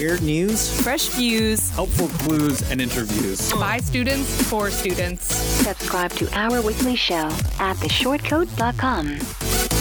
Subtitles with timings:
[0.00, 3.52] Weird news, fresh views, helpful clues, and interviews.
[3.52, 5.26] By students, for students.
[5.26, 7.28] Subscribe to our weekly show
[7.58, 9.79] at theshortcoat.com.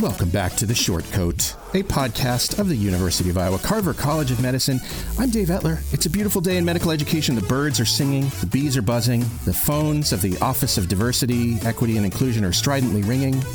[0.00, 4.30] Welcome back to The Short Coat, a podcast of the University of Iowa Carver College
[4.30, 4.80] of Medicine.
[5.18, 5.82] I'm Dave Etler.
[5.92, 7.34] It's a beautiful day in medical education.
[7.34, 11.58] The birds are singing, the bees are buzzing, the phones of the Office of Diversity,
[11.64, 13.42] Equity, and Inclusion are stridently ringing.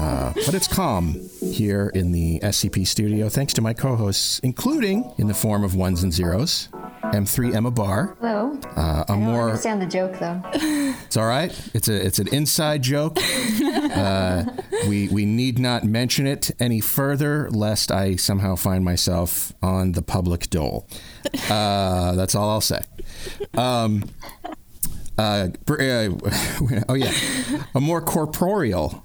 [0.00, 5.12] Uh, but it's calm here in the SCP studio, thanks to my co hosts, including
[5.18, 6.70] in the form of ones and zeros.
[7.02, 8.16] M3 Emma Barr.
[8.20, 8.58] Hello.
[8.76, 10.42] Uh, a I don't more, understand the joke though.
[11.06, 11.50] It's all right.
[11.74, 13.18] It's a it's an inside joke.
[13.90, 14.44] Uh,
[14.88, 20.00] we we need not mention it any further, lest I somehow find myself on the
[20.00, 20.86] public dole.
[21.50, 22.82] Uh, that's all I'll say.
[23.54, 24.04] Um,
[25.18, 26.08] uh, uh
[26.88, 27.12] oh yeah,
[27.74, 29.04] a more corporeal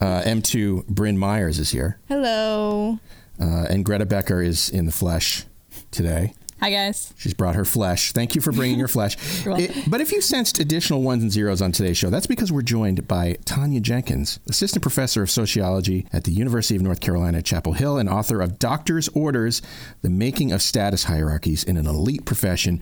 [0.00, 1.98] uh, M2 Bryn Myers is here.
[2.08, 2.98] Hello.
[3.40, 5.44] Uh, and Greta Becker is in the flesh
[5.90, 6.34] today.
[6.60, 7.14] Hi, guys.
[7.16, 8.12] She's brought her flesh.
[8.12, 9.16] Thank you for bringing your flesh.
[9.58, 12.62] It, but if you sensed additional ones and zeros on today's show, that's because we're
[12.62, 17.72] joined by Tania Jenkins, assistant professor of sociology at the University of North Carolina Chapel
[17.72, 19.62] Hill and author of Doctor's Orders
[20.02, 22.80] The Making of Status Hierarchies in an Elite Profession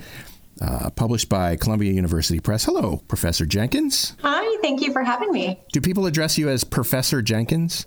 [0.61, 2.65] uh, published by Columbia University Press.
[2.65, 4.17] Hello, Professor Jenkins.
[4.23, 5.61] Hi, thank you for having me.
[5.73, 7.87] Do people address you as Professor Jenkins?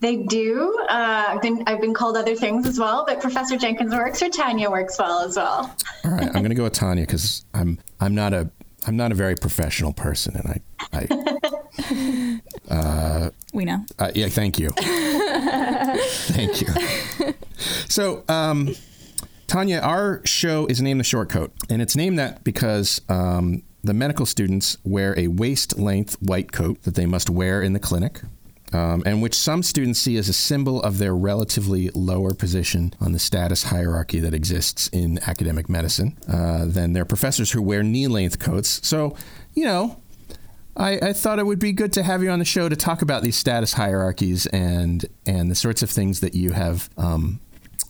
[0.00, 0.76] They do.
[0.88, 4.28] Uh, I've been I've been called other things as well, but Professor Jenkins works or
[4.28, 5.74] Tania works well as well.
[6.04, 8.50] All right, I'm going to go with Tania because I'm I'm not a
[8.86, 10.60] I'm not a very professional person, and I
[10.92, 12.40] I.
[12.68, 13.84] Uh, we know.
[13.98, 14.68] Uh, yeah, thank you.
[14.76, 16.68] thank you.
[17.88, 18.74] So, um,
[19.48, 23.94] Tania, our show is named The Short Shortcoat, and it's named that because um, the
[23.94, 28.20] medical students wear a waist length white coat that they must wear in the clinic.
[28.70, 33.12] Um, and which some students see as a symbol of their relatively lower position on
[33.12, 38.06] the status hierarchy that exists in academic medicine uh, than their professors who wear knee
[38.06, 38.86] length coats.
[38.86, 39.16] So,
[39.54, 40.02] you know,
[40.76, 43.00] I, I, thought it would be good to have you on the show to talk
[43.00, 47.40] about these status hierarchies and and the sorts of things that you have um,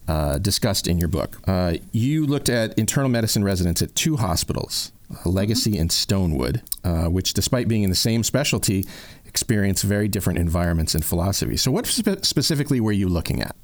[0.09, 1.39] uh, discussed in your book.
[1.47, 5.83] Uh, you looked at internal medicine residents at two hospitals, uh, Legacy mm-hmm.
[5.83, 8.87] and Stonewood, uh, which, despite being in the same specialty,
[9.27, 11.63] experience very different environments and philosophies.
[11.63, 13.55] So, what spe- specifically were you looking at?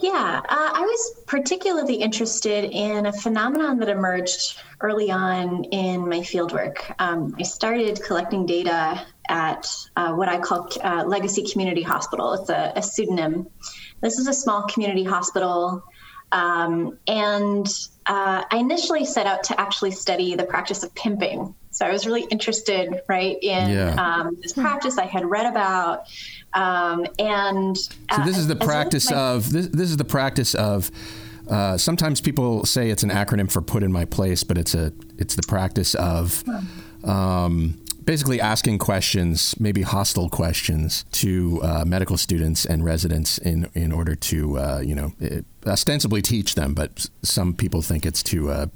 [0.00, 6.20] Yeah, uh, I was particularly interested in a phenomenon that emerged early on in my
[6.20, 6.94] fieldwork.
[6.98, 10.70] Um, I started collecting data at uh, what I call
[11.06, 12.32] Legacy Community Hospital.
[12.32, 13.46] It's a, a pseudonym
[14.00, 15.82] this is a small community hospital.
[16.32, 17.66] Um, and
[18.06, 21.54] uh, I initially set out to actually study the practice of pimping.
[21.72, 23.94] So I was really interested, right, in yeah.
[23.94, 26.06] um, this practice I had read about,
[26.52, 27.76] um, and
[28.08, 29.68] uh, so this is the practice well my- of this.
[29.68, 30.90] This is the practice of.
[31.48, 34.92] Uh, sometimes people say it's an acronym for "put in my place," but it's a
[35.18, 36.44] it's the practice of
[37.04, 43.92] um, basically asking questions, maybe hostile questions, to uh, medical students and residents in in
[43.92, 48.50] order to uh, you know eh, ostensibly teach them, but some people think it's to
[48.50, 48.66] uh,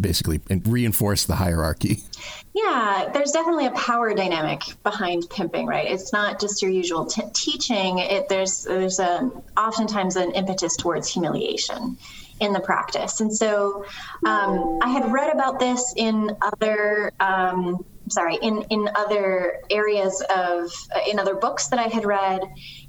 [0.00, 1.98] basically reinforce the hierarchy.
[2.56, 5.90] Yeah, there's definitely a power dynamic behind pimping, right?
[5.90, 7.98] It's not just your usual t- teaching.
[7.98, 11.98] It there's there's a oftentimes an impetus towards humiliation
[12.38, 13.84] in the practice, and so
[14.24, 17.10] um, I had read about this in other.
[17.18, 22.42] Um, sorry in in other areas of uh, in other books that I had read,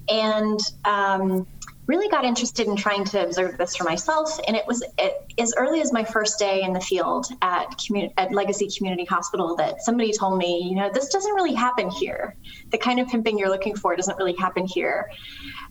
[0.09, 1.47] and um,
[1.87, 4.39] really got interested in trying to observe this for myself.
[4.47, 8.11] And it was it, as early as my first day in the field at commu-
[8.17, 12.35] at Legacy Community Hospital that somebody told me, you know, this doesn't really happen here.
[12.71, 15.09] The kind of pimping you're looking for doesn't really happen here.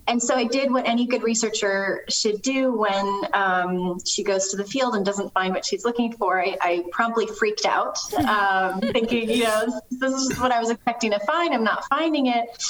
[0.07, 4.57] And so I did what any good researcher should do when um, she goes to
[4.57, 6.41] the field and doesn't find what she's looking for.
[6.41, 7.97] I, I promptly freaked out,
[8.29, 11.55] um, thinking, you know, this is what I was expecting to find.
[11.55, 12.63] I'm not finding it.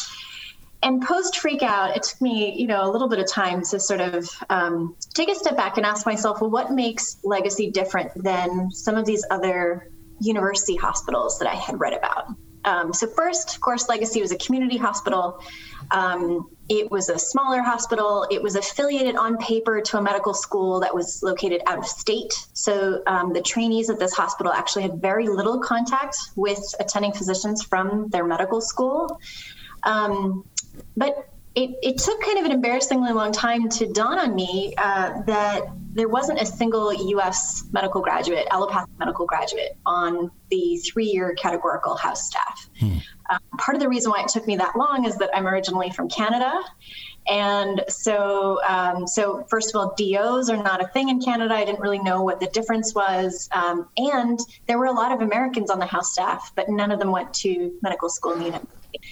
[0.82, 3.80] And post freak out, it took me, you know, a little bit of time to
[3.80, 8.10] sort of um, take a step back and ask myself, well, what makes Legacy different
[8.22, 9.90] than some of these other
[10.20, 12.28] university hospitals that I had read about?
[12.64, 15.42] Um, so first, of course, Legacy was a community hospital.
[15.90, 18.26] Um, it was a smaller hospital.
[18.30, 22.32] It was affiliated on paper to a medical school that was located out of state.
[22.54, 27.62] So um, the trainees at this hospital actually had very little contact with attending physicians
[27.62, 29.20] from their medical school.
[29.82, 30.44] Um,
[30.96, 35.22] but it, it, took kind of an embarrassingly long time to dawn on me uh,
[35.22, 35.62] that
[35.94, 41.96] there wasn't a single US medical graduate, allopathic medical graduate, on the three year categorical
[41.96, 42.68] house staff.
[42.78, 42.98] Hmm.
[43.30, 45.90] Uh, part of the reason why it took me that long is that I'm originally
[45.90, 46.52] from Canada.
[47.26, 51.54] And so, um, so first of all, DOs are not a thing in Canada.
[51.54, 53.48] I didn't really know what the difference was.
[53.52, 56.98] Um, and there were a lot of Americans on the house staff, but none of
[56.98, 59.06] them went to medical school in the United States.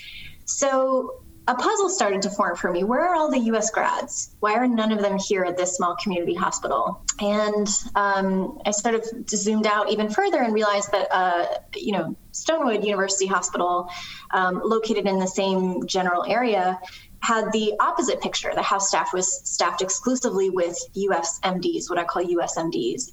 [0.44, 2.84] So a puzzle started to form for me.
[2.84, 4.34] Where are all the US grads?
[4.40, 7.02] Why are none of them here at this small community hospital?
[7.20, 7.66] And
[7.96, 12.84] um, I sort of zoomed out even further and realized that, uh, you know, Stonewood
[12.84, 13.88] University Hospital,
[14.32, 16.78] um, located in the same general area,
[17.20, 18.52] had the opposite picture.
[18.54, 23.12] The house staff was staffed exclusively with US MDs, what I call US MDs.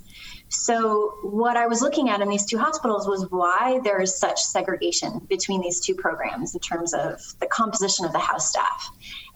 [0.50, 4.42] So, what I was looking at in these two hospitals was why there is such
[4.42, 8.92] segregation between these two programs in terms of the composition of the house staff,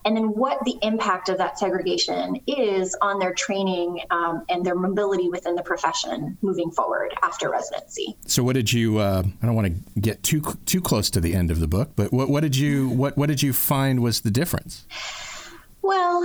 [0.06, 4.76] and then what the impact of that segregation is on their training um, and their
[4.76, 8.18] mobility within the profession moving forward after residency.
[8.26, 8.98] So, what did you?
[8.98, 11.92] Uh, I don't want to get too too close to the end of the book,
[11.96, 14.86] but what, what did you what what did you find was the difference?
[15.84, 16.22] Well,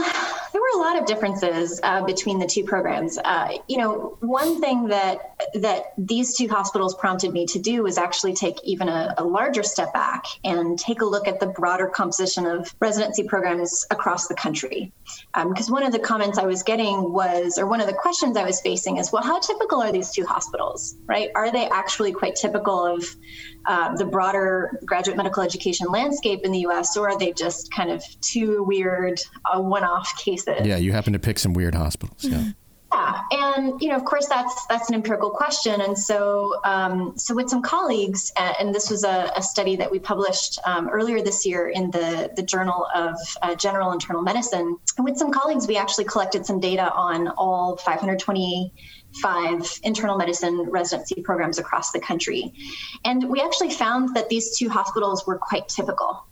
[0.52, 3.19] there were a lot of differences uh, between the two programs.
[3.19, 7.99] Uh, you know, one thing that that these two hospitals prompted me to do was
[7.99, 11.88] actually take even a, a larger step back and take a look at the broader
[11.88, 14.93] composition of residency programs across the country.
[15.34, 18.37] Because um, one of the comments I was getting was, or one of the questions
[18.37, 21.31] I was facing is, well, how typical are these two hospitals, right?
[21.34, 23.05] Are they actually quite typical of
[23.66, 27.90] uh, the broader graduate medical education landscape in the U.S., or are they just kind
[27.90, 29.20] of two weird
[29.52, 30.66] uh, one-off cases?
[30.66, 32.25] Yeah, you happen to pick some weird hospitals.
[32.25, 32.52] Yeah.
[32.90, 37.34] Yeah, and you know, of course, that's that's an empirical question, and so um, so
[37.34, 41.44] with some colleagues, and this was a, a study that we published um, earlier this
[41.44, 44.78] year in the the Journal of uh, General Internal Medicine.
[44.96, 48.72] And with some colleagues, we actually collected some data on all 520
[49.22, 52.52] five internal medicine residency programs across the country.
[53.05, 56.25] And we actually found that these two hospitals were quite typical.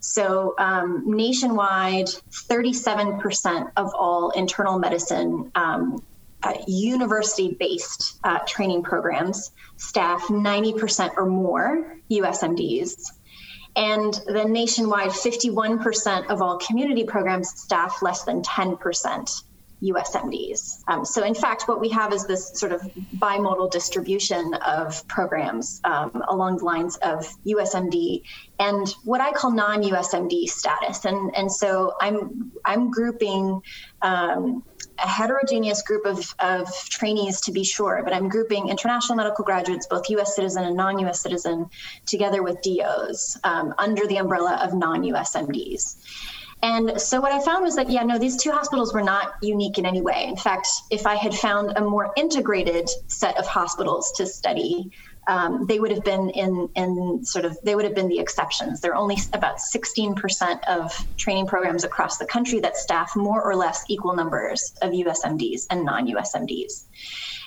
[0.00, 6.02] So, um, nationwide, 37% of all internal medicine um,
[6.42, 13.12] uh, university based uh, training programs staff 90% or more USMDs.
[13.76, 19.42] And the nationwide 51% of all community programs staff less than 10%
[19.82, 20.82] USMDs.
[20.88, 22.82] Um, so, in fact, what we have is this sort of
[23.16, 28.22] bimodal distribution of programs um, along the lines of USMD
[28.58, 31.04] and what I call non-USMD status.
[31.04, 33.62] And and so I'm I'm grouping.
[34.02, 34.64] Um,
[35.02, 39.86] a heterogeneous group of, of trainees to be sure, but I'm grouping international medical graduates,
[39.86, 41.70] both US citizen and non US citizen,
[42.06, 45.96] together with DOs um, under the umbrella of non USMDs.
[46.62, 49.78] And so what I found was that, yeah, no, these two hospitals were not unique
[49.78, 50.26] in any way.
[50.28, 54.90] In fact, if I had found a more integrated set of hospitals to study,
[55.26, 58.80] um, they would have been in, in sort of, they would have been the exceptions.
[58.80, 63.54] There are only about 16% of training programs across the country that staff more or
[63.54, 66.84] less equal numbers of USMDs and non-USMDs.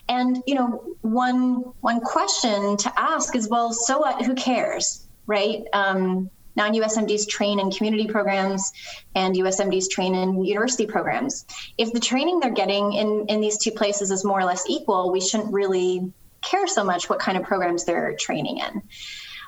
[0.10, 5.64] And, you know, one, one question to ask is, well, so what, who cares, right?
[5.74, 8.72] Um, non-USMDs train in community programs
[9.16, 11.46] and USMDs train in university programs.
[11.78, 15.12] If the training they're getting in, in these two places is more or less equal,
[15.12, 16.12] we shouldn't really
[16.42, 18.82] care so much what kind of programs they're training in.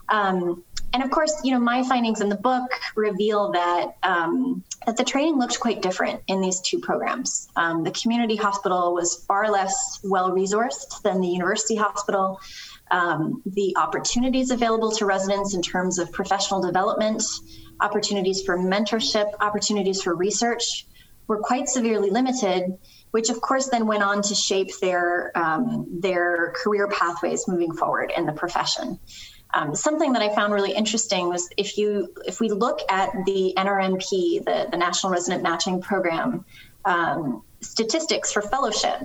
[0.09, 0.63] Um,
[0.93, 5.03] and of course, you know, my findings in the book reveal that um, that the
[5.03, 7.49] training looked quite different in these two programs.
[7.55, 12.39] Um, the community hospital was far less well resourced than the university hospital
[12.91, 17.23] um, the opportunities available to residents in terms of professional development,
[17.79, 20.85] opportunities for mentorship, opportunities for research
[21.27, 22.77] were quite severely limited,
[23.11, 28.11] which of course then went on to shape their um, their career pathways moving forward
[28.15, 28.99] in the profession.
[29.53, 33.53] Um, something that I found really interesting was if you if we look at the
[33.57, 36.45] NRMP, the, the National Resident Matching Program,
[36.83, 39.01] um, statistics for fellowship,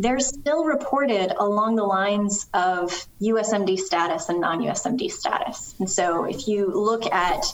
[0.00, 5.74] they're still reported along the lines of USMD status and non USMD status.
[5.78, 7.44] And so if you look at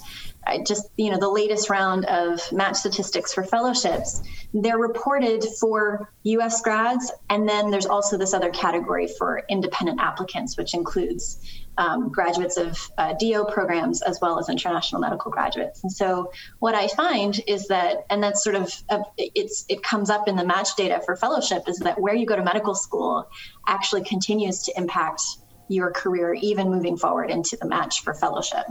[0.67, 4.23] just you know the latest round of match statistics for fellowships
[4.55, 10.57] they're reported for us grads and then there's also this other category for independent applicants
[10.57, 11.41] which includes
[11.79, 15.83] um, graduates of uh, do programs as well as international medical graduates.
[15.83, 20.11] And so what i find is that and that's sort of uh, it's it comes
[20.11, 23.29] up in the match data for fellowship is that where you go to medical school
[23.67, 25.21] actually continues to impact
[25.69, 28.65] your career even moving forward into the match for fellowship?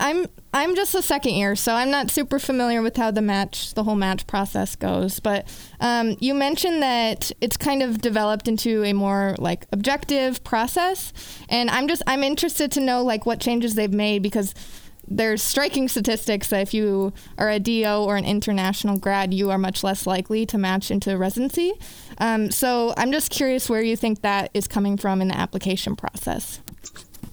[0.00, 3.72] I'm i'm just a second year so i'm not super familiar with how the match
[3.74, 5.20] the whole match process goes.
[5.20, 5.48] But
[5.80, 11.12] um, you mentioned that it's kind of developed into a more like objective process.
[11.48, 14.54] And i'm just i'm interested to know like what changes they've made because
[15.08, 19.58] there's striking statistics that if you are a DO or an international grad, you are
[19.58, 21.72] much less likely to match into residency.
[22.22, 25.96] Um, so I'm just curious where you think that is coming from in the application
[25.96, 26.60] process.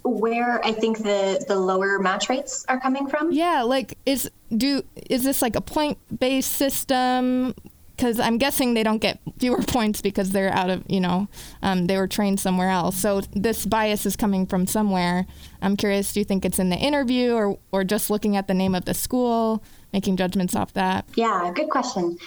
[0.03, 3.31] Where I think the the lower match rates are coming from?
[3.31, 7.53] Yeah, like is do is this like a point based system?
[7.95, 11.27] because I'm guessing they don't get fewer points because they're out of, you know,
[11.61, 12.95] um, they were trained somewhere else.
[12.95, 15.25] So this bias is coming from somewhere.
[15.61, 18.53] I'm curious, do you think it's in the interview or, or just looking at the
[18.53, 19.61] name of the school,
[19.93, 21.05] making judgments off that?
[21.15, 22.17] Yeah, good question.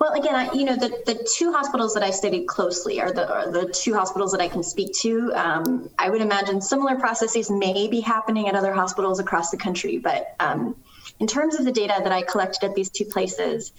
[0.00, 3.28] Well, again, I, you know, the, the two hospitals that I studied closely are the,
[3.32, 5.32] are the two hospitals that I can speak to.
[5.34, 9.98] Um, I would imagine similar processes may be happening at other hospitals across the country,
[9.98, 10.76] but um,
[11.20, 13.72] in terms of the data that I collected at these two places,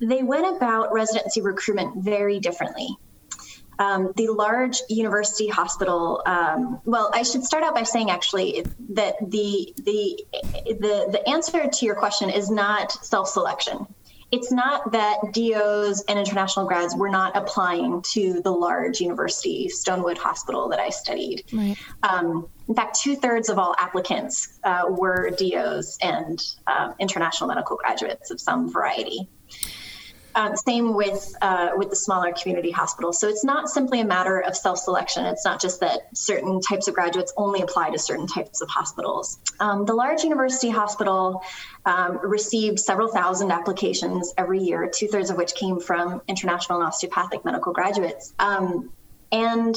[0.00, 2.96] they went about residency recruitment very differently.
[3.78, 6.22] Um, the large university hospital.
[6.24, 10.24] Um, well, I should start out by saying actually that the the
[10.64, 13.86] the the answer to your question is not self selection
[14.32, 20.18] it's not that DOs and international grads were not applying to the large university, Stonewood
[20.18, 21.44] Hospital, that I studied.
[21.52, 21.76] Right.
[22.02, 27.76] Um, in fact, two thirds of all applicants uh, were DOs and uh, international medical
[27.76, 29.28] graduates of some variety.
[30.36, 33.18] Um, same with uh, with the smaller community hospitals.
[33.18, 35.24] So it's not simply a matter of self selection.
[35.24, 39.38] It's not just that certain types of graduates only apply to certain types of hospitals.
[39.60, 41.42] Um, the large university hospital
[41.86, 46.88] um, received several thousand applications every year, two thirds of which came from international and
[46.88, 48.34] osteopathic medical graduates.
[48.38, 48.92] Um,
[49.32, 49.74] and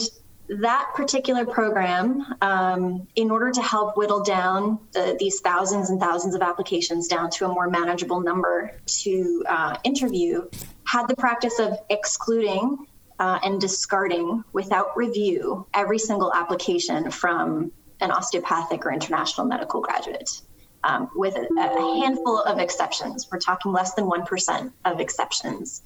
[0.50, 6.34] that particular program, um, in order to help whittle down the, these thousands and thousands
[6.34, 10.50] of applications down to a more manageable number to uh, interview,
[10.86, 12.88] had the practice of excluding
[13.20, 20.42] uh, and discarding without review every single application from an osteopathic or international medical graduate.
[20.82, 23.28] Um, with a, a, handful of exceptions.
[23.30, 25.82] We're talking less than 1% of exceptions.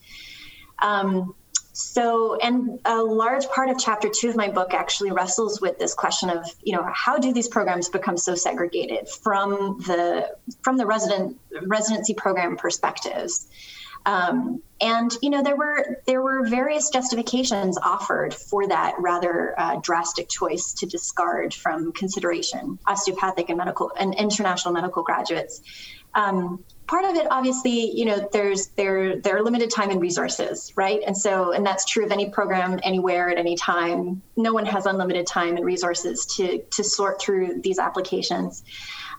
[0.83, 1.33] Um,
[1.73, 5.95] so, and a large part of chapter two of my book actually wrestles with this
[5.95, 10.85] question of, you know, how do these programs become so segregated from the from the
[10.85, 13.47] resident residency program perspectives?
[14.05, 19.79] Um, and you know there were there were various justifications offered for that rather uh,
[19.81, 25.61] drastic choice to discard from consideration osteopathic and medical and international medical graduates.
[26.13, 30.71] Um, part of it obviously you know there's there there are limited time and resources
[30.75, 31.01] right?
[31.05, 34.21] And so and that's true of any program anywhere at any time.
[34.35, 38.63] No one has unlimited time and resources to to sort through these applications.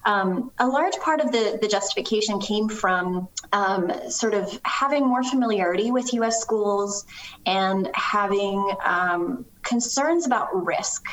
[0.07, 5.23] Um, a large part of the, the justification came from um, sort of having more
[5.23, 7.07] familiarity with US schools
[7.47, 11.07] and having um, concerns about risk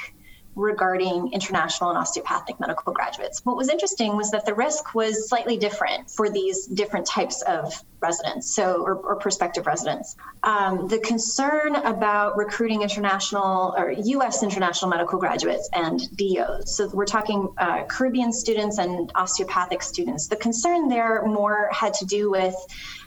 [0.55, 3.41] regarding international and osteopathic medical graduates.
[3.45, 7.73] What was interesting was that the risk was slightly different for these different types of
[8.01, 10.15] residents, so or, or prospective residents.
[10.43, 14.43] Um, the concern about recruiting international or U.S.
[14.43, 16.75] international medical graduates and DOs.
[16.75, 20.27] So we're talking uh, Caribbean students and osteopathic students.
[20.27, 22.55] The concern there more had to do with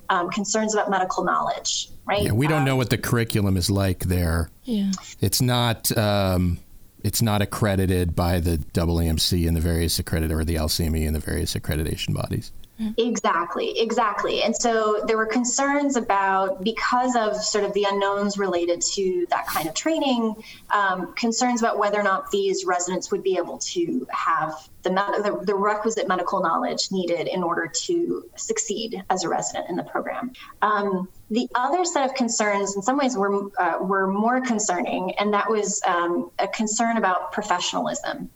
[0.08, 2.22] um, concerns about medical knowledge, right?
[2.22, 4.50] Yeah, we don't um, know what the curriculum is like there.
[4.64, 5.96] Yeah, it's not.
[5.96, 6.58] Um,
[7.04, 11.20] it's not accredited by the AAMC and the various accredited or the LCME and the
[11.20, 12.50] various accreditation bodies.
[12.96, 14.42] Exactly, exactly.
[14.42, 19.46] And so there were concerns about, because of sort of the unknowns related to that
[19.46, 20.34] kind of training,
[20.70, 25.44] um, concerns about whether or not these residents would be able to have the, the,
[25.46, 30.32] the, requisite medical knowledge needed in order to succeed as a resident in the program.
[30.62, 35.32] Um, the other set of concerns, in some ways, were, uh, were more concerning, and
[35.34, 38.30] that was um, a concern about professionalism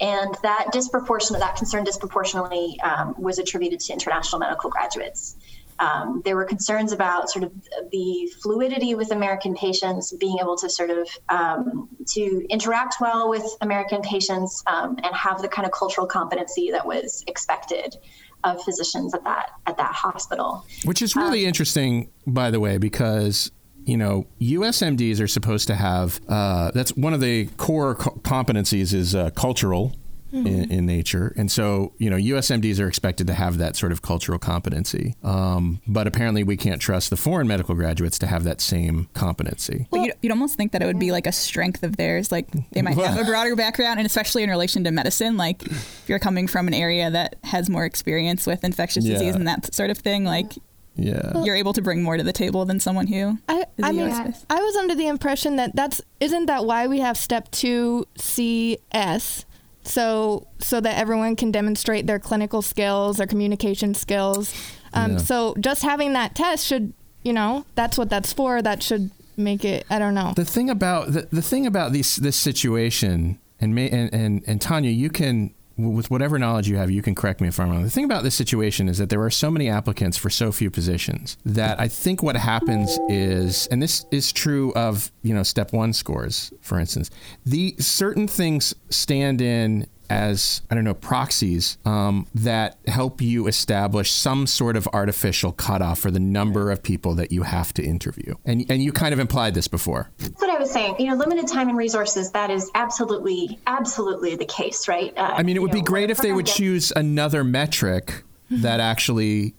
[0.00, 5.36] and that disproportionate that concern disproportionately um, was attributed to international medical graduates.
[5.80, 7.52] Um, there were concerns about sort of
[7.90, 13.44] the fluidity with American patients, being able to sort of um, to interact well with
[13.60, 17.96] American patients um, and have the kind of cultural competency that was expected
[18.44, 20.64] of physicians at that at that hospital.
[20.84, 23.50] Which is really um, interesting, by the way, because
[23.88, 26.20] you know, USMDs are supposed to have.
[26.28, 29.96] Uh, that's one of the core co- competencies is uh, cultural
[30.32, 30.46] mm-hmm.
[30.46, 31.32] in, in, nature.
[31.36, 35.14] And so, you know, USMDs are expected to have that sort of cultural competency.
[35.22, 39.86] Um, but apparently, we can't trust the foreign medical graduates to have that same competency.
[39.90, 42.32] Well, you'd, you'd almost think that it would be like a strength of theirs.
[42.32, 45.36] Like they might have a broader background, and especially in relation to medicine.
[45.36, 49.14] Like if you're coming from an area that has more experience with infectious yeah.
[49.14, 50.52] disease and that sort of thing, like
[50.98, 54.10] yeah you're able to bring more to the table than someone who I, I mean
[54.50, 59.44] I was under the impression that that's isn't that why we have step 2 CS
[59.88, 64.54] so so that everyone can demonstrate their clinical skills, their communication skills.
[64.92, 65.18] Um, yeah.
[65.18, 66.92] So just having that test should,
[67.22, 68.62] you know, that's what that's for.
[68.62, 69.86] That should make it.
[69.90, 70.32] I don't know.
[70.36, 74.60] The thing about the, the thing about this this situation, and may, and, and and
[74.60, 77.84] Tania, you can with whatever knowledge you have, you can correct me if I'm wrong.
[77.84, 80.70] The thing about this situation is that there are so many applicants for so few
[80.70, 85.72] positions that I think what happens is, and this is true of you know step
[85.72, 87.10] one scores, for instance,
[87.46, 94.10] the certain things stand in as I don't know proxies um, that help you establish
[94.10, 98.34] some sort of artificial cutoff for the number of people that you have to interview.
[98.44, 100.10] And and you kind of implied this before.
[100.18, 100.96] That's what I was saying.
[100.98, 102.30] You know, limited time and resources.
[102.32, 105.16] That is absolutely absolutely the case, right?
[105.16, 108.62] Uh, I mean, it would be great if they would choose another metric mm-hmm.
[108.62, 109.54] that actually.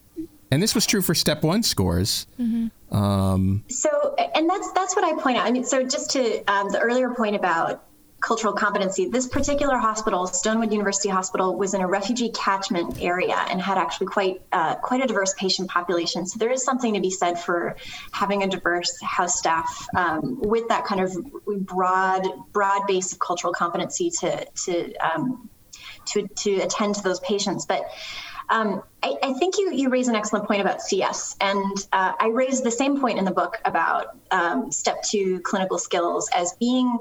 [0.51, 2.25] And this was true for step one scores.
[2.39, 2.95] Mm-hmm.
[2.95, 5.45] Um, so, and that's that's what I point out.
[5.45, 7.83] I mean, so just to um, the earlier point about
[8.19, 9.07] cultural competency.
[9.07, 14.07] This particular hospital, Stonewood University Hospital, was in a refugee catchment area and had actually
[14.07, 16.25] quite uh, quite a diverse patient population.
[16.25, 17.75] So there is something to be said for
[18.11, 21.15] having a diverse house staff um, with that kind of
[21.65, 25.49] broad broad base of cultural competency to to um,
[26.07, 27.83] to to attend to those patients, but.
[28.51, 32.29] Um, I, I, think you, you raise an excellent point about CS, and uh, I
[32.29, 36.97] raise the same point in the book about um, step two clinical skills as being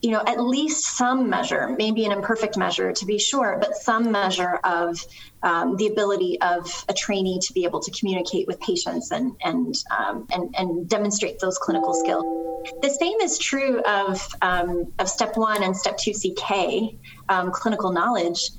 [0.00, 4.12] you know, at least some measure, maybe an imperfect measure to be sure, but some
[4.12, 5.04] measure of
[5.42, 9.74] um, the ability of a trainee to be able to communicate with patients and and
[9.96, 12.24] um, and, and demonstrate those clinical skills.
[12.82, 16.94] The same is true of um, of step one and step two CK,
[17.28, 18.50] um, clinical knowledge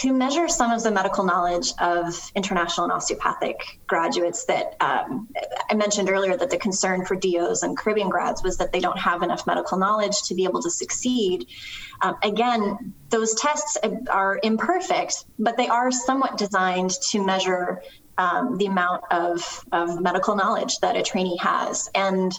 [0.00, 5.28] to measure some of the medical knowledge of international and osteopathic graduates that um,
[5.70, 8.98] I mentioned earlier that the concern for DOs and Caribbean grads was that they don't
[8.98, 11.46] have enough medical knowledge to be able to succeed.
[12.02, 13.76] Um, again, those tests
[14.10, 17.80] are imperfect, but they are somewhat designed to measure
[18.18, 21.88] um, the amount of, of medical knowledge that a trainee has.
[21.94, 22.32] And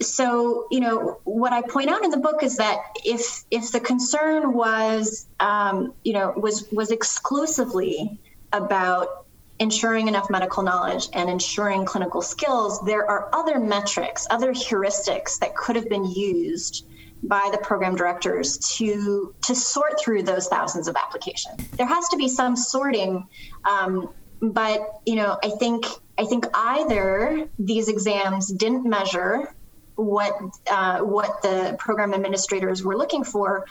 [0.00, 3.80] so you know what i point out in the book is that if if the
[3.80, 8.20] concern was um, you know was was exclusively
[8.52, 9.26] about
[9.58, 15.54] ensuring enough medical knowledge and ensuring clinical skills there are other metrics other heuristics that
[15.56, 16.86] could have been used
[17.22, 21.68] by the program directors to to sort through those thousands of applications.
[21.70, 23.26] There has to be some sorting
[23.64, 29.52] um, but you know i think i think either these exams didn't measure
[29.98, 30.32] what
[30.70, 33.66] uh, what the program administrators were looking for.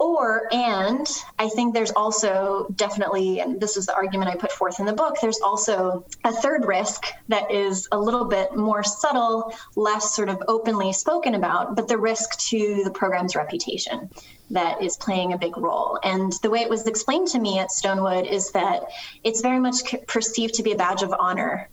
[0.00, 1.08] Or and
[1.40, 4.92] i think there's also definitely and this is the argument i put forth in the
[4.92, 10.28] book there's also a third risk that is a little bit more subtle less sort
[10.28, 14.08] of openly spoken about but the risk to the program's reputation
[14.50, 15.98] that is playing a big role.
[16.02, 18.84] And the way it was explained to me at stonewood is that
[19.24, 21.68] it's very much perceived to be a badge of honor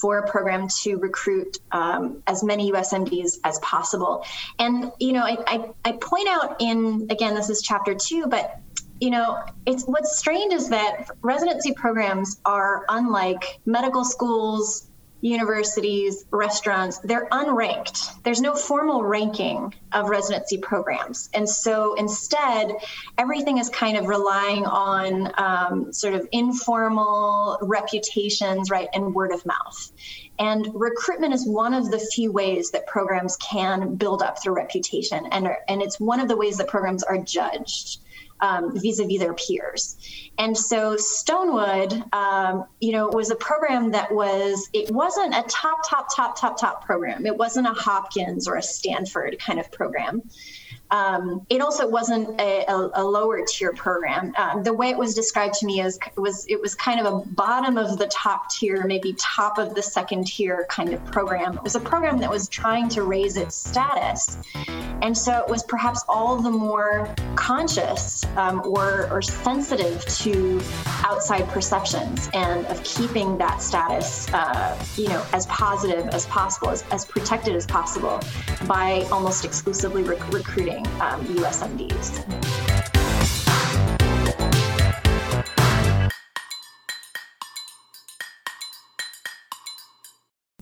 [0.00, 4.24] for a program to recruit um, as many USMDs as possible.
[4.58, 8.60] And, you know, I, I, I point out in, again, this is chapter two, but
[9.00, 14.85] you know, it's what's strange is that residency programs are unlike medical schools,
[15.20, 18.22] universities, restaurants, they're unranked.
[18.22, 21.30] There's no formal ranking of residency programs.
[21.34, 22.72] And so instead,
[23.16, 29.44] everything is kind of relying on um, sort of informal reputations, right, and word of
[29.46, 29.92] mouth.
[30.38, 35.26] And recruitment is one of the few ways that programs can build up their reputation.
[35.32, 38.00] And, and it's one of the ways that programs are judged
[38.40, 39.96] um, vis-a-vis their peers.
[40.38, 45.78] And so Stonewood, um, you know, was a program that was, it wasn't a top,
[45.88, 47.26] top, top, top, top program.
[47.26, 50.22] It wasn't a Hopkins or a Stanford kind of program.
[50.90, 54.32] Um, it also wasn't a, a, a lower tier program.
[54.36, 57.26] Um, the way it was described to me as was it was kind of a
[57.26, 61.56] bottom of the top tier, maybe top of the second tier kind of program.
[61.56, 64.38] It was a program that was trying to raise its status
[65.02, 70.60] And so it was perhaps all the more conscious um, or, or sensitive to
[71.04, 76.82] outside perceptions and of keeping that status, uh, you know, as positive as possible, as,
[76.90, 78.20] as protected as possible
[78.66, 82.65] by almost exclusively rec- recruiting um, USMDs.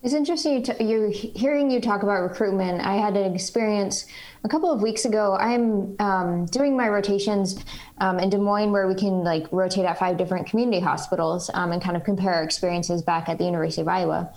[0.05, 2.83] It's interesting you t- you're hearing you talk about recruitment.
[2.83, 4.05] I had an experience
[4.45, 5.35] a couple of weeks ago.
[5.35, 7.65] I'm um, doing my rotations
[8.03, 11.73] um, in Des Moines, where we can like rotate at five different community hospitals um,
[11.73, 14.31] and kind of compare our experiences back at the University of Iowa.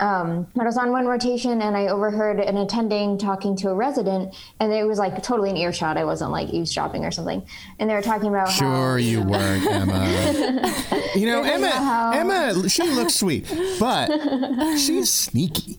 [0.00, 4.34] Um, I was on one rotation and I overheard an attending talking to a resident,
[4.60, 5.96] and it was like totally an earshot.
[5.96, 7.42] I wasn't like eavesdropping or something.
[7.78, 11.08] And they were talking about sure how, you weren't, Emma.
[11.14, 11.70] you know, Emma.
[11.70, 13.46] how- Emma, she looks sweet,
[13.78, 14.08] but
[14.78, 15.78] she's sneaky.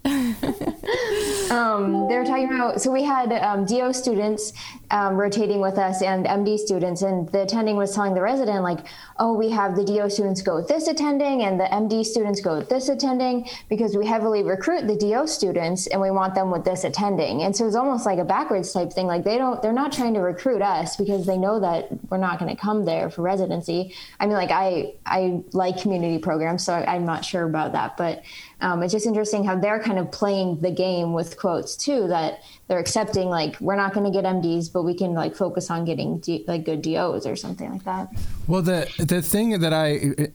[1.51, 4.53] Um, they were talking about so we had um, DO students
[4.93, 8.85] um, rotating with us and MD students, and the attending was telling the resident like,
[9.17, 12.59] "Oh, we have the DO students go with this attending, and the MD students go
[12.59, 16.63] with this attending because we heavily recruit the DO students, and we want them with
[16.63, 19.07] this attending." And so it's almost like a backwards type thing.
[19.07, 22.37] Like they don't, they're not trying to recruit us because they know that we're not
[22.37, 23.95] going to come there for residency.
[24.19, 27.97] I mean, like I, I like community programs, so I, I'm not sure about that,
[27.97, 28.21] but
[28.63, 32.39] um, it's just interesting how they're kind of playing the game with quotes too that
[32.67, 35.85] they're accepting like we're not going to get mds but we can like focus on
[35.85, 38.09] getting D, like good dos or something like that
[38.47, 40.31] Well, the the thing that I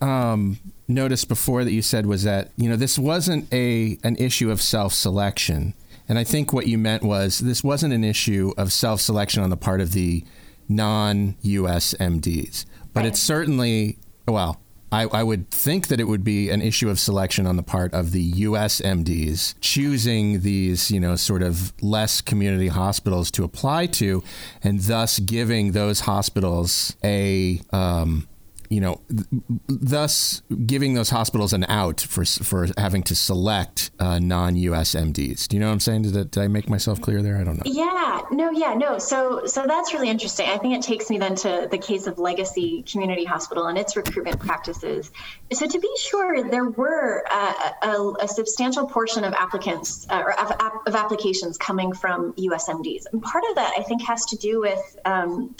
[0.00, 4.50] um, noticed before that you said was that you know this wasn't a an issue
[4.50, 5.74] of self selection,
[6.08, 9.50] and I think what you meant was this wasn't an issue of self selection on
[9.50, 10.24] the part of the
[10.68, 11.94] non U.S.
[11.98, 14.60] MDs, but it's certainly well.
[14.90, 17.92] I, I would think that it would be an issue of selection on the part
[17.92, 18.80] of the U.S.
[18.80, 24.22] MDs choosing these, you know, sort of less community hospitals to apply to,
[24.62, 28.28] and thus giving those hospitals a, um,
[28.70, 29.26] you know, th-
[29.66, 34.94] thus giving those hospitals an out for for having to select uh, non-U.S.
[34.94, 35.48] MDs.
[35.48, 36.02] Do you know what I'm saying?
[36.02, 37.38] Did, did I make myself clear there?
[37.38, 37.62] I don't know.
[37.64, 38.98] Yeah, no, yeah, no.
[38.98, 40.48] So, so that's really interesting.
[40.48, 43.96] I think it takes me then to the case of Legacy Community Hospital and its
[43.96, 45.10] recruitment practices.
[45.52, 50.38] So, to be sure, there were uh, a, a substantial portion of applicants uh, or
[50.38, 50.52] of,
[50.86, 54.98] of applications coming from USMDs, and part of that I think has to do with.
[55.04, 55.54] Um,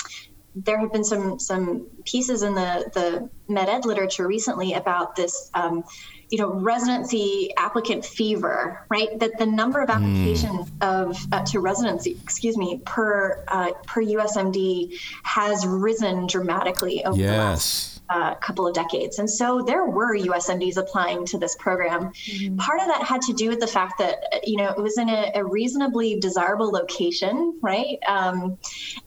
[0.65, 5.51] there have been some some pieces in the the med ed literature recently about this
[5.55, 5.85] um,
[6.31, 12.19] you know residency applicant fever right that the number of applications of uh, to residency
[12.23, 17.98] excuse me per uh, per USMD has risen dramatically over the last Yes.
[18.09, 19.19] Uh, couple of decades.
[19.19, 22.13] And so there were USMDs applying to this program.
[22.57, 25.09] Part of that had to do with the fact that, you know, it was in
[25.09, 27.99] a, a reasonably desirable location, right?
[28.07, 28.59] Um,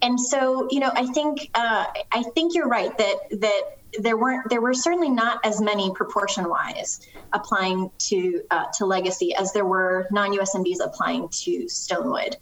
[0.01, 3.61] and so, you know, I think, uh, I think you're right that, that
[3.99, 9.35] there weren't, there were certainly not as many proportion wise applying to, uh, to legacy
[9.35, 12.35] as there were non-USMDs applying to Stonewood.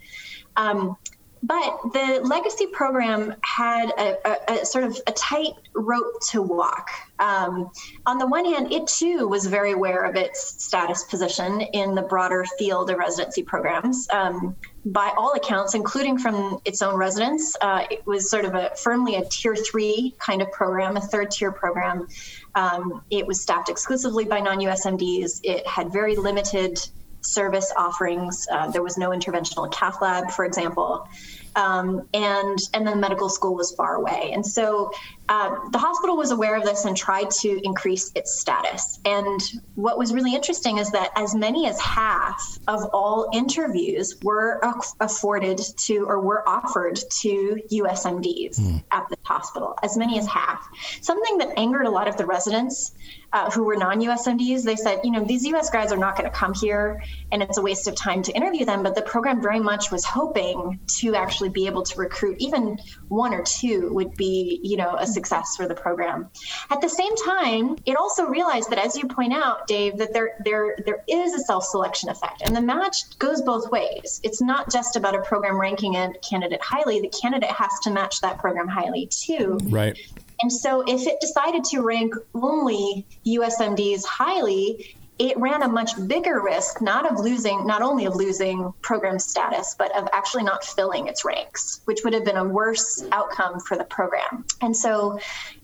[0.56, 0.98] Um,
[1.42, 6.90] but the legacy program had a, a, a sort of a tight rope to walk.
[7.20, 7.72] Um,
[8.06, 12.02] on the one hand, it too was very aware of its status position in the
[12.02, 14.08] broader field of residency programs.
[14.12, 18.72] Um, by all accounts, including from its own residents, uh, it was sort of a
[18.76, 22.08] firmly a tier three kind of program, a third tier program.
[22.56, 25.42] Um, it was staffed exclusively by non-USMDs.
[25.44, 26.80] It had very limited
[27.22, 28.48] service offerings.
[28.52, 31.08] Uh, there was no interventional cath lab, for example,
[31.56, 34.32] um, and and then medical school was far away.
[34.34, 34.92] And so
[35.30, 39.00] uh, the hospital was aware of this and tried to increase its status.
[39.06, 39.40] And
[39.76, 44.60] what was really interesting is that as many as half of all interviews were
[45.00, 49.78] afforded to or were offered to USMDs at the hospital.
[49.84, 50.68] As many as half.
[51.02, 52.92] Something that angered a lot of the residents
[53.34, 54.64] uh, who were non-USMDs.
[54.64, 57.58] They said, you know, these US grads are not going to come here, and it's
[57.58, 58.84] a waste of time to interview them.
[58.84, 63.34] But the program very much was hoping to actually be able to recruit even one
[63.34, 66.30] or two would be, you know, a success for the program.
[66.70, 70.30] At the same time, it also realized that, as you point out, Dave, that there
[70.46, 74.22] there there is a self-selection effect, and the match goes both ways.
[74.24, 78.22] It's not just about a program ranking a candidate highly; the candidate has to match
[78.22, 79.60] that program highly too.
[79.64, 79.98] Right.
[80.42, 86.42] And so if it decided to rank only USMDs highly, it ran a much bigger
[86.42, 91.08] risk not of losing not only of losing program status but of actually not filling
[91.08, 95.20] its ranks which would have been a worse outcome for the program and so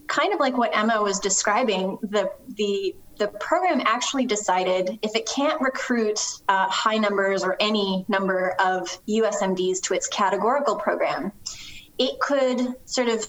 [0.08, 5.26] kind of like what Emma was describing, the the the program actually decided if it
[5.26, 11.32] can't recruit uh, high numbers or any number of USMDs to its categorical program,
[11.98, 13.26] it could sort of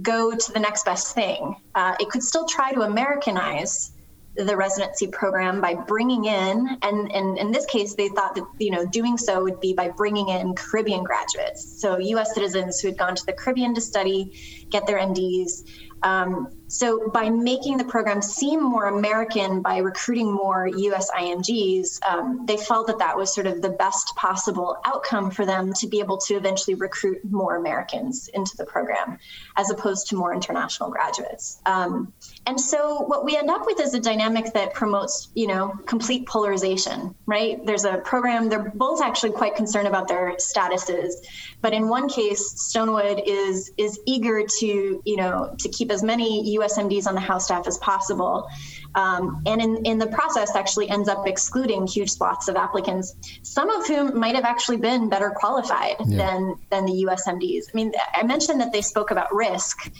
[0.00, 1.54] go to the next best thing.
[1.74, 3.92] Uh, it could still try to Americanize
[4.36, 8.70] the residency program by bringing in and, and in this case they thought that you
[8.70, 11.80] know doing so would be by bringing in caribbean graduates.
[11.80, 14.32] So us citizens who had gone to the caribbean to study
[14.70, 15.62] get their mds
[16.02, 21.10] um, so by making the program seem more American by recruiting more U.S.
[21.10, 25.72] IMGs, um, they felt that that was sort of the best possible outcome for them
[25.74, 29.18] to be able to eventually recruit more Americans into the program,
[29.56, 31.60] as opposed to more international graduates.
[31.66, 32.12] Um,
[32.46, 36.26] and so what we end up with is a dynamic that promotes, you know, complete
[36.26, 37.14] polarization.
[37.26, 37.64] Right?
[37.64, 38.48] There's a program.
[38.48, 41.12] They're both actually quite concerned about their statuses,
[41.60, 46.55] but in one case, Stonewood is is eager to, you know, to keep as many
[46.56, 48.48] USMDs on the House staff as possible.
[48.94, 53.68] Um, and in, in the process actually ends up excluding huge swaths of applicants, some
[53.70, 56.16] of whom might have actually been better qualified yeah.
[56.16, 57.64] than, than the USMDs.
[57.68, 59.92] I mean, I mentioned that they spoke about risk.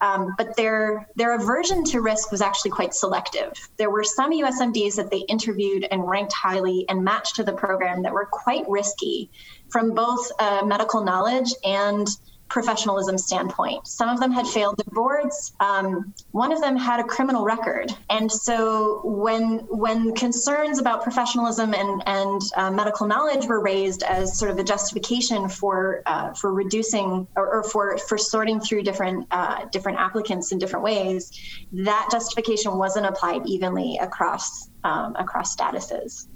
[0.00, 3.52] Um, but their their aversion to risk was actually quite selective.
[3.78, 8.02] There were some USMDs that they interviewed and ranked highly and matched to the program
[8.02, 9.30] that were quite risky
[9.70, 12.06] from both uh, medical knowledge and
[12.48, 13.86] professionalism standpoint.
[13.86, 15.52] Some of them had failed the boards.
[15.60, 21.74] Um, one of them had a criminal record, and so when when concerns about professionalism
[21.74, 26.52] and and uh, medical knowledge were raised as sort of a justification for uh, for
[26.52, 31.32] reducing or, or, for for sorting through different uh, different applicants in different ways,
[31.72, 36.26] that justification wasn't applied evenly across um, across statuses.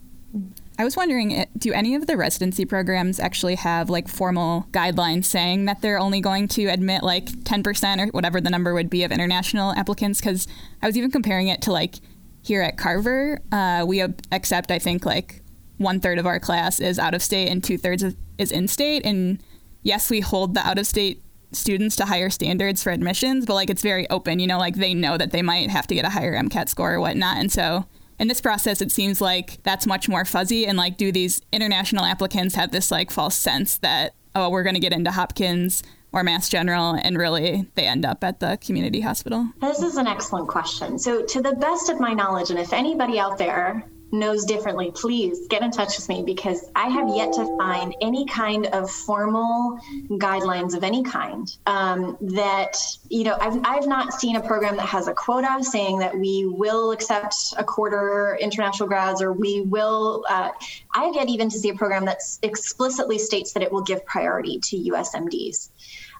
[0.81, 5.25] I was wondering, eh, do any of the residency programs actually have like formal guidelines
[5.25, 9.03] saying that they're only going to admit like 10% or whatever the number would be
[9.03, 10.21] of international applicants?
[10.21, 10.47] Because
[10.81, 11.97] I was even comparing it to like
[12.43, 15.43] here at Carver, uh, we accept, I think, like
[15.79, 18.05] one third of our class is out of state and two thirds
[18.39, 19.05] is in state.
[19.05, 19.43] And
[19.83, 23.71] yes, we hold the out of state students to higher standards for admissions, but like
[23.71, 26.11] it's very open, you know, like they know that they might have to get a
[26.11, 27.39] higher MCAT score or whatnot.
[27.39, 27.87] And so
[28.19, 30.67] in this process, it seems like that's much more fuzzy.
[30.67, 34.75] And like, do these international applicants have this like false sense that, oh, we're going
[34.75, 39.01] to get into Hopkins or Mass General, and really they end up at the community
[39.03, 39.49] hospital?
[39.61, 40.99] This is an excellent question.
[40.99, 45.47] So, to the best of my knowledge, and if anybody out there knows differently, please
[45.49, 49.79] get in touch with me because I have yet to find any kind of formal
[50.11, 52.77] guidelines of any kind um, that,
[53.09, 56.47] you know, I've, I've not seen a program that has a quota saying that we
[56.47, 60.25] will accept a quarter international grads or we will.
[60.29, 60.51] Uh,
[60.95, 64.05] I have yet even to see a program that explicitly states that it will give
[64.07, 65.71] priority to USMDs.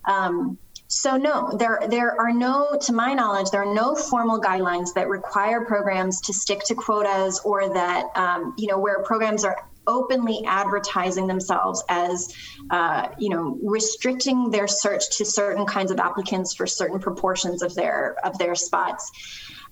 [0.05, 4.95] Um, so no, there there are no, to my knowledge, there are no formal guidelines
[4.95, 9.69] that require programs to stick to quotas or that um, you know where programs are
[9.87, 12.35] openly advertising themselves as
[12.71, 17.75] uh, you know restricting their search to certain kinds of applicants for certain proportions of
[17.75, 19.11] their of their spots.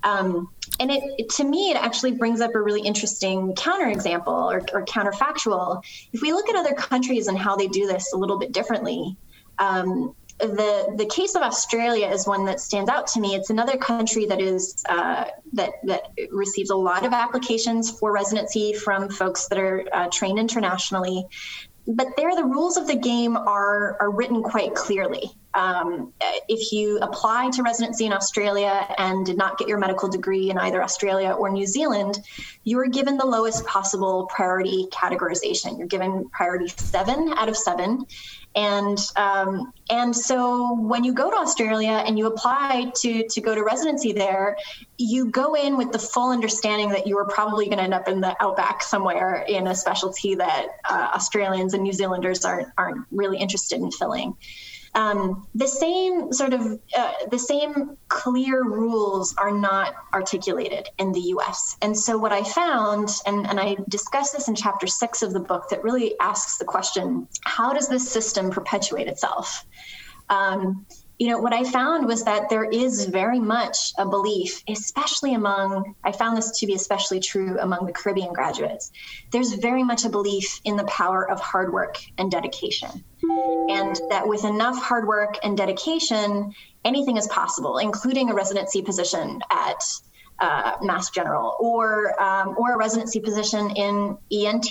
[0.02, 4.58] Um, and it, it, to me it actually brings up a really interesting counterexample or,
[4.74, 8.38] or counterfactual if we look at other countries and how they do this a little
[8.38, 9.16] bit differently
[9.58, 13.34] um, the the case of Australia is one that stands out to me.
[13.34, 18.74] It's another country that is uh, that that receives a lot of applications for residency
[18.74, 21.26] from folks that are uh, trained internationally.
[21.86, 25.30] But there, the rules of the game are are written quite clearly.
[25.56, 26.12] Um,
[26.48, 30.58] if you apply to residency in Australia and did not get your medical degree in
[30.58, 32.18] either Australia or New Zealand,
[32.64, 35.78] you are given the lowest possible priority categorization.
[35.78, 38.04] You're given priority seven out of seven,
[38.54, 43.54] and um, and so when you go to Australia and you apply to to go
[43.54, 44.58] to residency there,
[44.98, 48.08] you go in with the full understanding that you are probably going to end up
[48.08, 53.06] in the outback somewhere in a specialty that uh, Australians and New Zealanders aren't aren't
[53.10, 54.36] really interested in filling
[54.96, 61.20] um, the same sort of uh, the same clear rules are not articulated in the
[61.20, 61.76] U.S.
[61.82, 65.40] And so what I found, and, and I discuss this in chapter six of the
[65.40, 69.66] book, that really asks the question: How does this system perpetuate itself?
[70.30, 70.86] Um,
[71.18, 75.94] you know, what I found was that there is very much a belief, especially among,
[76.04, 78.92] I found this to be especially true among the Caribbean graduates.
[79.32, 83.02] There's very much a belief in the power of hard work and dedication.
[83.68, 89.40] And that with enough hard work and dedication, anything is possible, including a residency position
[89.50, 89.82] at
[90.38, 94.68] uh, Mass General or um, or a residency position in ENT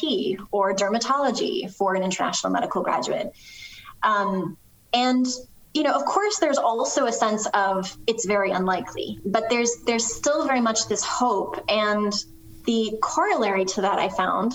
[0.51, 3.33] or dermatology for an international medical graduate.
[4.03, 4.57] Um,
[4.93, 5.25] and
[5.73, 10.05] you know, of course, there's also a sense of it's very unlikely, but there's there's
[10.05, 11.63] still very much this hope.
[11.67, 12.13] And
[12.65, 14.53] the corollary to that I found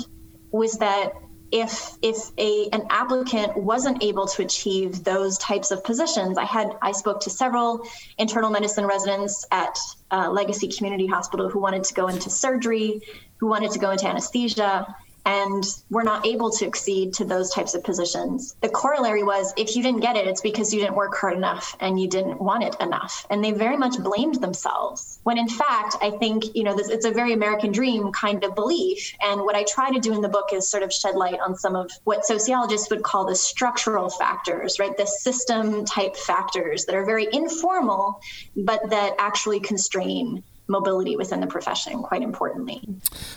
[0.50, 1.12] was that
[1.52, 6.76] if if a an applicant wasn't able to achieve those types of positions, I had
[6.82, 7.86] I spoke to several
[8.18, 9.78] internal medicine residents at
[10.10, 13.00] uh, Legacy Community Hospital who wanted to go into surgery,
[13.38, 14.86] who wanted to go into anesthesia,
[15.26, 18.56] and were not able to exceed to those types of positions.
[18.60, 21.76] The corollary was if you didn't get it, it's because you didn't work hard enough
[21.80, 23.26] and you didn't want it enough.
[23.30, 25.18] And they very much blamed themselves.
[25.22, 28.54] When in fact, I think, you know, this, it's a very American dream kind of
[28.54, 29.12] belief.
[29.22, 31.56] And what I try to do in the book is sort of shed light on
[31.56, 34.96] some of what sociologists would call the structural factors, right?
[34.96, 38.20] The system type factors that are very informal,
[38.56, 42.80] but that actually constrain mobility within the profession quite importantly.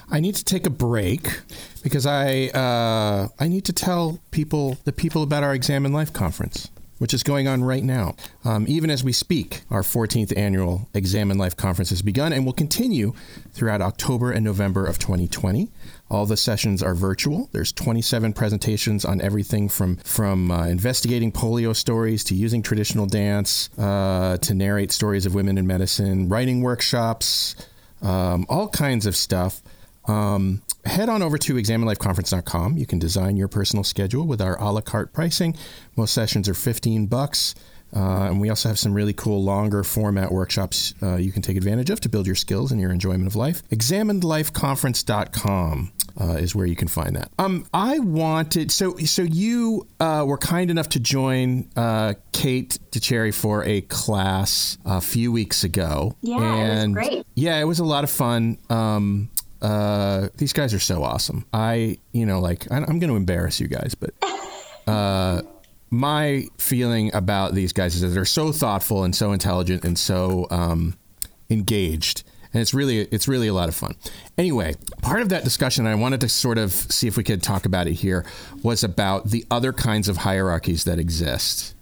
[0.09, 1.41] I need to take a break
[1.81, 6.69] because I uh, I need to tell people the people about our Examined Life conference
[7.03, 8.15] which is going on right now.
[8.45, 12.53] Um, even as we speak, our 14th annual Examined Life conference has begun and will
[12.53, 13.13] continue
[13.51, 15.69] throughout October and November of 2020.
[16.13, 17.49] All the sessions are virtual.
[17.54, 23.71] There's 27 presentations on everything from from uh, investigating polio stories to using traditional dance
[23.80, 27.56] uh, to narrate stories of women in medicine, writing workshops,
[28.04, 29.63] um, all kinds of stuff.
[30.06, 32.78] Um, head on over to examinedlifeconference.com.
[32.78, 35.58] You can design your personal schedule with our a la carte pricing.
[35.95, 37.56] Most sessions are 15 bucks.
[37.95, 41.56] Uh, and we also have some really cool longer format workshops uh, you can take
[41.56, 43.62] advantage of to build your skills and your enjoyment of life.
[43.69, 47.32] Examinedlifeconference.com uh, is where you can find that.
[47.39, 53.34] Um, I wanted so so you uh, were kind enough to join uh, Kate DeCherry
[53.34, 56.15] for a class a few weeks ago.
[56.21, 57.26] Yeah, and it was great.
[57.36, 58.58] Yeah, it was a lot of fun.
[58.69, 59.30] Um,
[59.62, 61.45] uh, these guys are so awesome.
[61.54, 64.13] I, you know, like I, I'm going to embarrass you guys, but
[64.88, 65.41] uh,
[65.89, 70.47] my feeling about these guys is that they're so thoughtful and so intelligent and so
[70.52, 70.97] um,
[71.49, 73.95] engaged, and it's really it's really a lot of fun.
[74.37, 77.65] Anyway, part of that discussion I wanted to sort of see if we could talk
[77.65, 78.25] about it here
[78.61, 81.75] was about the other kinds of hierarchies that exist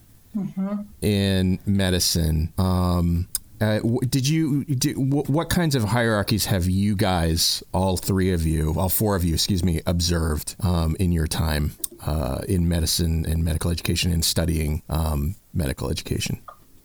[1.01, 2.53] in medicine.
[2.57, 3.27] Um,
[3.60, 3.79] uh,
[4.10, 4.63] did you?
[4.65, 9.23] Did, what kinds of hierarchies have you guys, all three of you, all four of
[9.23, 14.25] you, excuse me, observed um, in your time uh, in medicine and medical education and
[14.25, 16.41] studying um, medical education?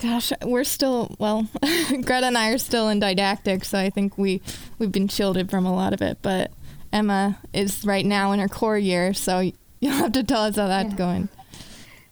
[0.06, 1.48] Gosh, we're still well.
[1.88, 4.40] Greta and I are still in didactic, so I think we
[4.78, 6.18] we've been shielded from a lot of it.
[6.22, 6.52] But
[6.92, 10.68] Emma is right now in her core year, so you'll have to tell us how
[10.68, 11.28] that's going.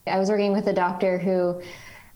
[0.09, 1.63] I was working with a doctor who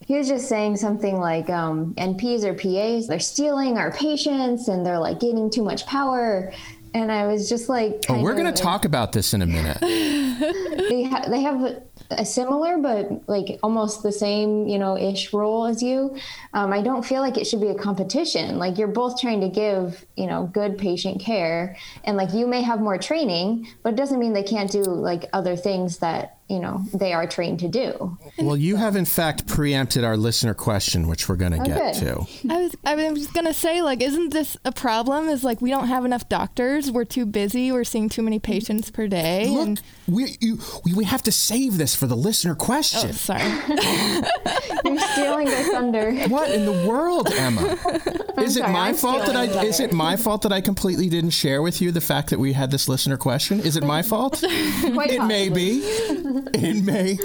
[0.05, 4.85] he was just saying something like um, NPs or PAs, they're stealing our patients and
[4.85, 6.53] they're like gaining too much power.
[6.95, 9.79] And I was just like, Oh, we're going to talk about this in a minute.
[10.89, 15.67] They ha- they have a similar but like almost the same you know ish role
[15.67, 16.17] as you.
[16.55, 18.59] Um, I don't feel like it should be a competition.
[18.59, 22.63] Like you're both trying to give you know good patient care, and like you may
[22.63, 26.59] have more training, but it doesn't mean they can't do like other things that you
[26.61, 28.17] know they are trained to do.
[28.39, 31.95] well, you have in fact preempted our listener question, which we're going to Oh, get
[31.95, 32.07] good.
[32.07, 32.27] to.
[32.55, 35.29] I was I was gonna say like, isn't this a problem?
[35.29, 36.91] Is like we don't have enough doctors.
[36.91, 37.71] We're too busy.
[37.73, 39.49] We're seeing too many patients per day.
[39.49, 43.11] Look, and we, you, we we have to save this for the listener question.
[43.11, 43.43] oh, sorry.
[44.85, 46.13] You're stealing their thunder.
[46.29, 47.61] What in the world, Emma?
[48.39, 50.61] Is it sorry, my I'm fault that I stealing is it my fault that I
[50.61, 53.59] completely didn't share with you the fact that we had this listener question?
[53.61, 54.39] Is it my fault?
[54.39, 55.81] Quite it may be.
[56.55, 57.19] It may.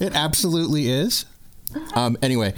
[0.00, 1.24] It absolutely is.
[1.94, 2.54] Um, anyway,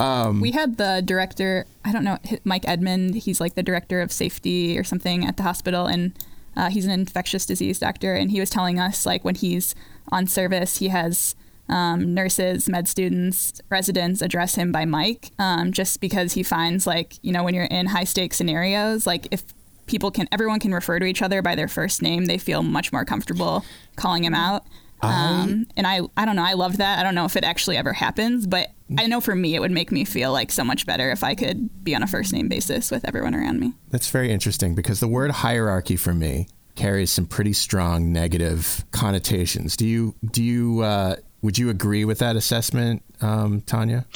[0.00, 3.14] um, We had the director, I don't know, Mike Edmond.
[3.16, 6.12] He's like the director of safety or something at the hospital, and
[6.56, 8.14] uh, he's an infectious disease doctor.
[8.14, 9.74] And he was telling us, like, when he's
[10.10, 11.34] on service, he has
[11.68, 17.14] um, nurses, med students, residents address him by Mike, um, just because he finds, like,
[17.22, 19.44] you know, when you're in high stakes scenarios, like, if
[19.86, 22.92] people can, everyone can refer to each other by their first name, they feel much
[22.92, 23.64] more comfortable
[23.96, 24.64] calling him out.
[25.02, 26.44] Um, and I, I don't know.
[26.44, 26.98] I love that.
[26.98, 29.70] I don't know if it actually ever happens, but I know for me, it would
[29.70, 32.48] make me feel like so much better if I could be on a first name
[32.48, 33.72] basis with everyone around me.
[33.90, 39.76] that's very interesting because the word hierarchy for me carries some pretty strong negative connotations.
[39.76, 44.06] Do you do you uh, would you agree with that assessment, um, Tania?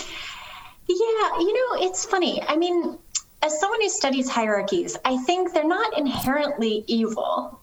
[0.87, 2.43] Yeah, you know, it's funny.
[2.43, 3.03] I mean, as someone
[3.85, 7.61] who studies hierarchies, I think they're not inherently evil.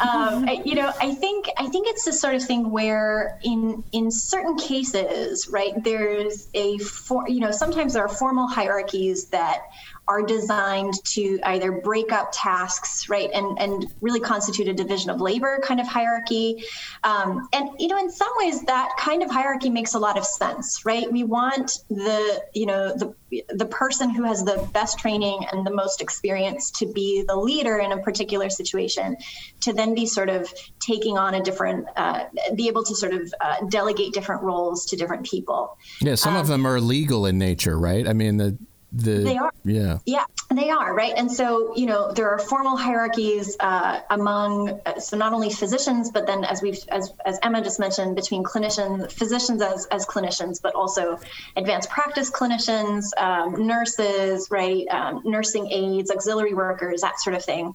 [0.00, 3.82] Um, I- you know, I think I think it's the sort of thing where in
[3.92, 9.62] in certain cases, right, there's a for, you know sometimes there are formal hierarchies that
[10.08, 15.20] are designed to either break up tasks, right, and and really constitute a division of
[15.20, 16.64] labor kind of hierarchy.
[17.04, 20.24] Um, and you know, in some ways, that kind of hierarchy makes a lot of
[20.24, 21.10] sense, right?
[21.10, 23.14] We want the you know the
[23.48, 27.78] the person who has the best training and the most experience to be the leader
[27.78, 29.16] in a particular situation,
[29.60, 33.32] to then be sort of taking on a different, uh, be able to sort of
[33.40, 35.76] uh, delegate different roles to different people.
[36.00, 38.06] Yeah, some um, of them are legal in nature, right?
[38.06, 38.56] I mean, the
[38.96, 39.52] the, they are.
[39.64, 39.98] Yeah.
[40.06, 41.12] Yeah, they are, right?
[41.16, 46.10] And so, you know, there are formal hierarchies uh, among, uh, so not only physicians,
[46.10, 50.60] but then as we've, as, as Emma just mentioned, between clinicians, physicians as, as clinicians,
[50.62, 51.18] but also
[51.56, 54.86] advanced practice clinicians, um, nurses, right?
[54.88, 57.74] Um, nursing aides, auxiliary workers, that sort of thing.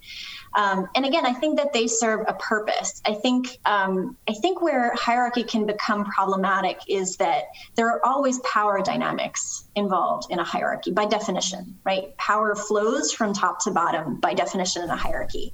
[0.55, 3.01] Um, and again, I think that they serve a purpose.
[3.05, 7.45] I think um, I think where hierarchy can become problematic is that
[7.75, 12.15] there are always power dynamics involved in a hierarchy by definition, right?
[12.17, 15.53] Power flows from top to bottom by definition in a hierarchy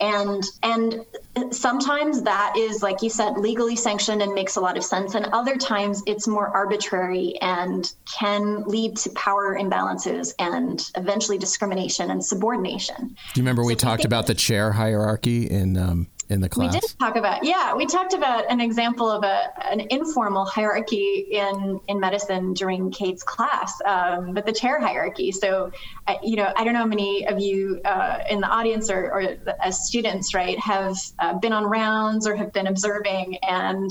[0.00, 1.04] and and
[1.50, 5.14] sometimes that is like you said legally sanctioned and makes a lot of sense.
[5.14, 12.10] And other times it's more arbitrary and can lead to power imbalances and eventually discrimination
[12.10, 13.16] and subordination.
[13.34, 16.74] Do you remember so we talked about the chair hierarchy in um, in the class?
[16.74, 21.26] We did talk about yeah, we talked about an example of a an informal hierarchy
[21.30, 25.32] in in medicine during Kate's class, um, but the chair hierarchy.
[25.32, 25.72] So,
[26.06, 29.12] uh, you know, I don't know how many of you uh, in the audience or,
[29.12, 33.90] or as students, right, have uh, been on rounds or have been observing and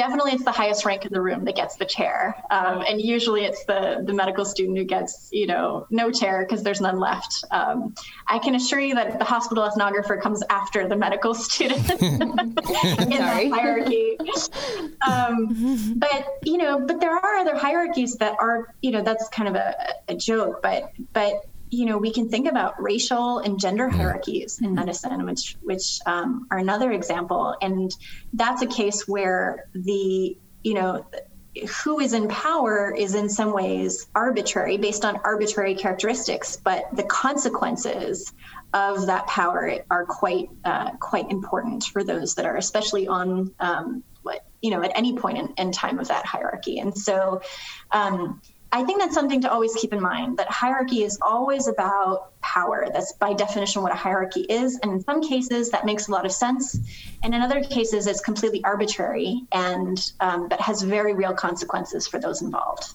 [0.00, 2.34] definitely it's the highest rank in the room that gets the chair.
[2.50, 6.62] Um, and usually it's the the medical student who gets you know no chair because
[6.62, 7.44] there's none left.
[7.50, 7.94] Um,
[8.34, 12.34] i can assure you that the hospital ethnographer comes after the medical student in
[13.26, 14.16] that hierarchy.
[15.06, 15.36] Um,
[15.96, 19.54] but you know but there are other hierarchies that are you know that's kind of
[19.54, 19.74] a,
[20.08, 24.74] a joke but but you know, we can think about racial and gender hierarchies in
[24.74, 27.94] medicine, which which um, are another example, and
[28.32, 31.06] that's a case where the you know
[31.84, 37.02] who is in power is in some ways arbitrary based on arbitrary characteristics, but the
[37.04, 38.32] consequences
[38.72, 44.02] of that power are quite uh, quite important for those that are especially on um,
[44.22, 47.40] what you know at any point in, in time of that hierarchy, and so.
[47.92, 48.40] Um,
[48.72, 52.86] I think that's something to always keep in mind that hierarchy is always about power.
[52.92, 54.78] That's by definition what a hierarchy is.
[54.82, 56.78] And in some cases, that makes a lot of sense.
[57.24, 62.20] And in other cases, it's completely arbitrary and um, but has very real consequences for
[62.20, 62.94] those involved.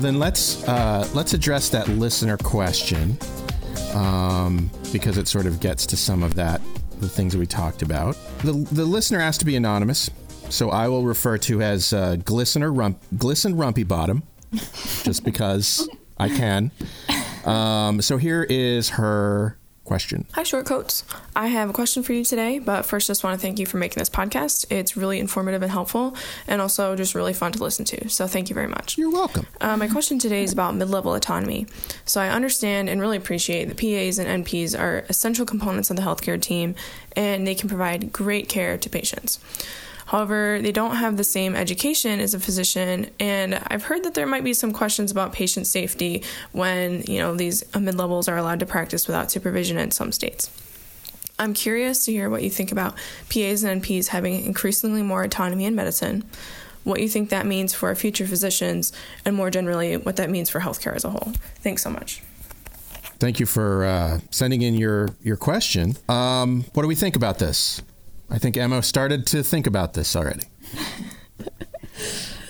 [0.00, 3.18] Well, then let's uh, let's address that listener question
[3.92, 6.62] um, because it sort of gets to some of that
[7.00, 8.16] the things that we talked about.
[8.38, 10.08] The the listener asked to be anonymous,
[10.48, 14.22] so I will refer to as uh, Glistener Rump Glisten Rumpybottom,
[15.04, 15.86] just because
[16.16, 16.70] I can.
[17.44, 19.58] Um, so here is her
[19.90, 20.24] question.
[20.34, 21.02] Hi, Shortcoats.
[21.34, 23.76] I have a question for you today, but first, just want to thank you for
[23.76, 24.64] making this podcast.
[24.70, 26.14] It's really informative and helpful,
[26.46, 28.08] and also just really fun to listen to.
[28.08, 28.96] So, thank you very much.
[28.96, 29.48] You're welcome.
[29.60, 31.66] Uh, my question today is about mid level autonomy.
[32.04, 36.02] So, I understand and really appreciate that PAs and NPs are essential components of the
[36.02, 36.76] healthcare team,
[37.16, 39.40] and they can provide great care to patients.
[40.10, 44.26] However, they don't have the same education as a physician, and I've heard that there
[44.26, 48.58] might be some questions about patient safety when, you know, these mid levels are allowed
[48.58, 50.50] to practice without supervision in some states.
[51.38, 52.96] I'm curious to hear what you think about
[53.32, 56.24] PAs and NPs having increasingly more autonomy in medicine,
[56.82, 58.92] what you think that means for future physicians,
[59.24, 61.32] and more generally, what that means for healthcare as a whole.
[61.62, 62.20] Thanks so much.
[63.20, 65.94] Thank you for uh, sending in your, your question.
[66.08, 67.80] Um, what do we think about this?
[68.30, 70.44] I think Emma started to think about this already.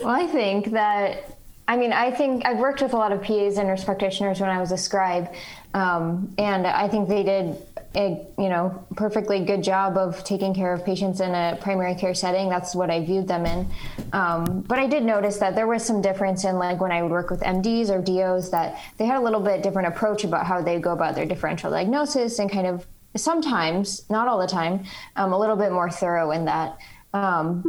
[0.01, 3.57] well, I think that, I mean, I think I've worked with a lot of PAs
[3.57, 5.33] and nurse practitioners when I was a scribe,
[5.73, 7.57] um, and I think they did
[7.97, 12.15] a you know perfectly good job of taking care of patients in a primary care
[12.15, 12.49] setting.
[12.49, 13.67] That's what I viewed them in.
[14.13, 17.11] Um, but I did notice that there was some difference in like when I would
[17.11, 20.61] work with MDs or DOs that they had a little bit different approach about how
[20.63, 24.85] they go about their differential diagnosis and kind of sometimes, not all the time,
[25.17, 26.79] um, a little bit more thorough in that.
[27.13, 27.65] Um,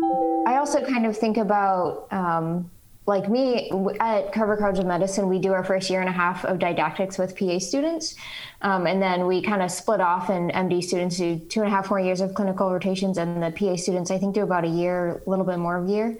[0.47, 2.69] I also kind of think about, um,
[3.07, 6.45] like me at Carver College of Medicine, we do our first year and a half
[6.45, 8.15] of didactics with PA students.
[8.61, 11.71] Um, and then we kind of split off, and MD students do two and a
[11.71, 14.69] half more years of clinical rotations, and the PA students, I think, do about a
[14.69, 16.17] year, a little bit more of a year.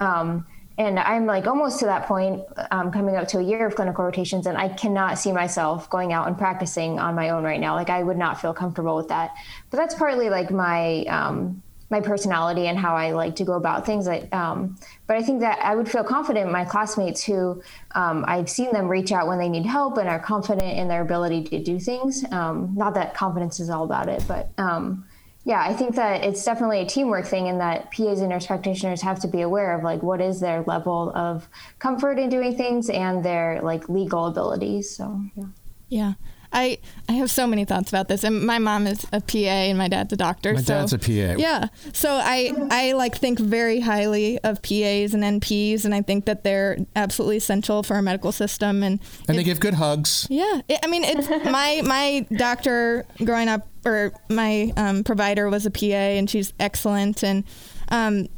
[0.00, 0.46] Um,
[0.78, 4.04] and I'm like almost to that point, um, coming up to a year of clinical
[4.04, 7.74] rotations, and I cannot see myself going out and practicing on my own right now.
[7.74, 9.34] Like I would not feel comfortable with that.
[9.70, 11.62] But that's partly like my um,
[11.92, 14.06] my personality and how I like to go about things.
[14.06, 17.62] That, um, but I think that I would feel confident my classmates who
[17.94, 21.02] um, I've seen them reach out when they need help and are confident in their
[21.02, 22.24] ability to do things.
[22.32, 25.04] Um, not that confidence is all about it, but um,
[25.44, 29.02] yeah, I think that it's definitely a teamwork thing, and that PAs and nurse practitioners
[29.02, 32.88] have to be aware of like what is their level of comfort in doing things
[32.88, 34.94] and their like legal abilities.
[34.94, 35.44] So yeah.
[35.88, 36.12] Yeah.
[36.54, 36.78] I
[37.08, 39.88] I have so many thoughts about this, and my mom is a PA and my
[39.88, 40.52] dad's a doctor.
[40.52, 41.40] My so, dad's a PA.
[41.40, 46.26] Yeah, so I I like think very highly of PAs and NPs, and I think
[46.26, 48.82] that they're absolutely essential for our medical system.
[48.82, 50.26] And And they give good hugs.
[50.28, 55.66] yeah, it, I mean, it's my my doctor growing up, or my um, provider was
[55.66, 57.22] a PA, and she's excellent.
[57.22, 57.44] And
[57.88, 58.28] um,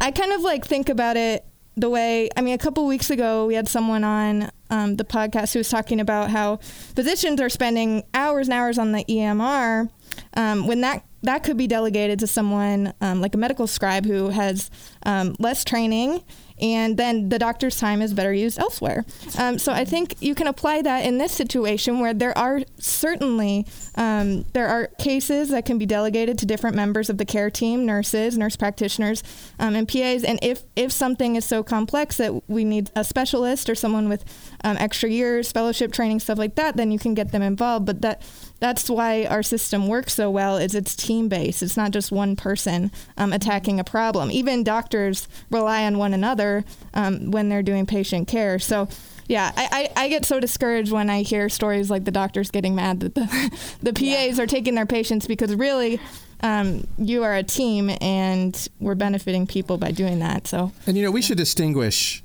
[0.00, 1.44] I kind of like think about it
[1.76, 2.28] the way.
[2.36, 5.68] I mean, a couple weeks ago, we had someone on um, the podcast who was
[5.68, 9.88] talking about how physicians are spending hours and hours on the EMR
[10.34, 14.28] um, when that that could be delegated to someone um, like a medical scribe who
[14.28, 14.70] has
[15.06, 16.22] um, less training
[16.64, 19.04] and then the doctor's time is better used elsewhere.
[19.38, 23.66] Um, so I think you can apply that in this situation where there are certainly
[23.96, 27.84] um, there are cases that can be delegated to different members of the care team,
[27.84, 29.22] nurses, nurse practitioners,
[29.58, 30.24] um, and PAs.
[30.24, 34.24] And if if something is so complex that we need a specialist or someone with
[34.64, 37.84] um, extra years, fellowship training, stuff like that, then you can get them involved.
[37.84, 38.22] But that
[38.60, 42.34] that's why our system works so well is it's team based it's not just one
[42.36, 46.53] person um, attacking a problem even doctors rely on one another
[46.92, 48.86] um, when they're doing patient care so
[49.26, 52.74] yeah, I, I, I, get so discouraged when I hear stories like the doctors getting
[52.74, 55.98] mad that the, the PAs are taking their patients because really
[56.40, 60.46] um, you are a team and we're benefiting people by doing that.
[60.46, 62.22] So, and you know, we should distinguish.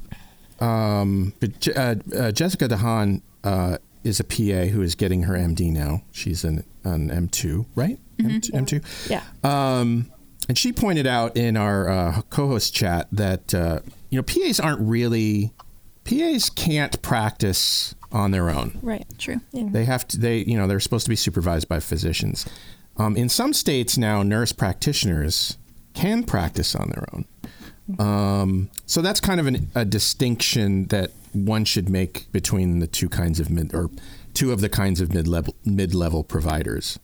[0.59, 6.01] Um, uh, uh, Jessica DeHaan uh, is a PA who is getting her MD now.
[6.11, 7.97] She's an, an M2, right?
[8.17, 8.57] Mm-hmm.
[8.57, 9.23] M2, Yeah.
[9.41, 10.11] Um,
[10.49, 13.79] and she pointed out in our uh, co-host chat that uh,
[14.09, 15.53] you know PAs aren't really
[16.03, 18.79] PAs can't practice on their own.
[18.81, 19.05] Right.
[19.19, 19.39] True.
[19.51, 19.67] Yeah.
[19.71, 20.17] They have to.
[20.17, 22.45] They you know they're supposed to be supervised by physicians.
[22.97, 25.57] Um, in some states now, nurse practitioners
[25.93, 27.25] can practice on their own.
[27.97, 33.09] Um, so that's kind of an, a distinction that one should make between the two
[33.09, 33.89] kinds of mid or
[34.39, 36.97] two of the kinds of mid-level mid-level providers.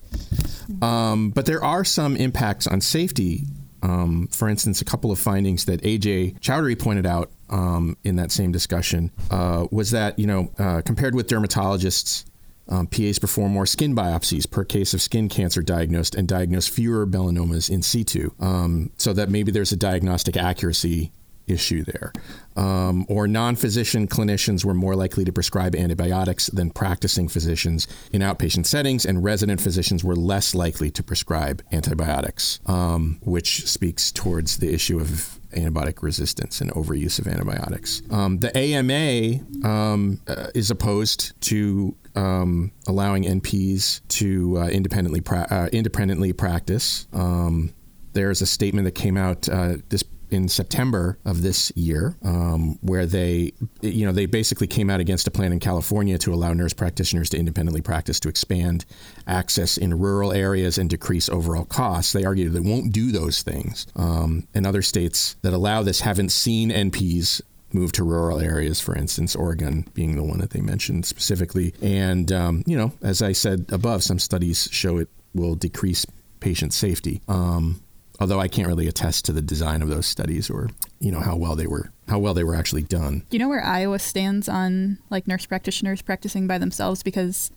[0.81, 3.43] Um, but there are some impacts on safety.
[3.83, 8.31] Um, for instance, a couple of findings that AJ Chowdhury pointed out um, in that
[8.31, 12.23] same discussion uh, was that you know uh, compared with dermatologists.
[12.67, 17.05] Um, PAs perform more skin biopsies per case of skin cancer diagnosed and diagnose fewer
[17.05, 18.31] melanomas in situ.
[18.39, 21.11] Um, so that maybe there's a diagnostic accuracy
[21.47, 22.11] issue there.
[22.55, 28.21] Um, or non physician clinicians were more likely to prescribe antibiotics than practicing physicians in
[28.21, 34.57] outpatient settings, and resident physicians were less likely to prescribe antibiotics, um, which speaks towards
[34.57, 38.01] the issue of antibiotic resistance and overuse of antibiotics.
[38.11, 45.47] Um, the AMA um, uh, is opposed to um, allowing NPs to uh, independently pra-
[45.49, 47.07] uh, independently practice.
[47.13, 47.73] Um,
[48.13, 53.05] there's a statement that came out uh, this in September of this year, um, where
[53.05, 56.73] they, you know, they basically came out against a plan in California to allow nurse
[56.73, 58.85] practitioners to independently practice to expand
[59.27, 62.13] access in rural areas and decrease overall costs.
[62.13, 63.87] They argued they won't do those things.
[63.95, 67.41] Um, and other states that allow this haven't seen NPs
[67.73, 71.73] move to rural areas, for instance, Oregon being the one that they mentioned specifically.
[71.81, 76.05] And, um, you know, as I said above, some studies show it will decrease
[76.39, 77.21] patient safety.
[77.27, 77.81] Um,
[78.19, 81.35] although I can't really attest to the design of those studies or you know how
[81.35, 83.23] well they were how well they were actually done.
[83.29, 87.03] Do you know where Iowa stands on like nurse practitioners practicing by themselves?
[87.03, 87.51] Because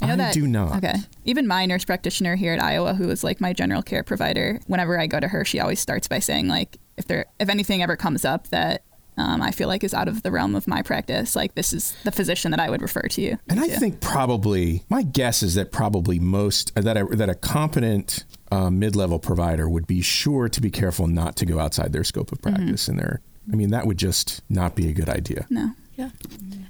[0.00, 0.76] I know I that do not.
[0.78, 0.94] Okay,
[1.24, 4.98] even my nurse practitioner here at Iowa, who is like my general care provider, whenever
[4.98, 7.96] I go to her, she always starts by saying like if there if anything ever
[7.96, 8.82] comes up that
[9.16, 11.36] um, I feel like is out of the realm of my practice.
[11.36, 13.38] Like this is the physician that I would refer to you.
[13.48, 18.24] And I think probably my guess is that probably most that a, that a competent
[18.50, 22.32] uh, mid-level provider would be sure to be careful not to go outside their scope
[22.32, 22.88] of practice.
[22.88, 23.20] And their,
[23.52, 25.46] I mean, that would just not be a good idea.
[25.50, 25.72] no.
[25.94, 26.08] Yeah.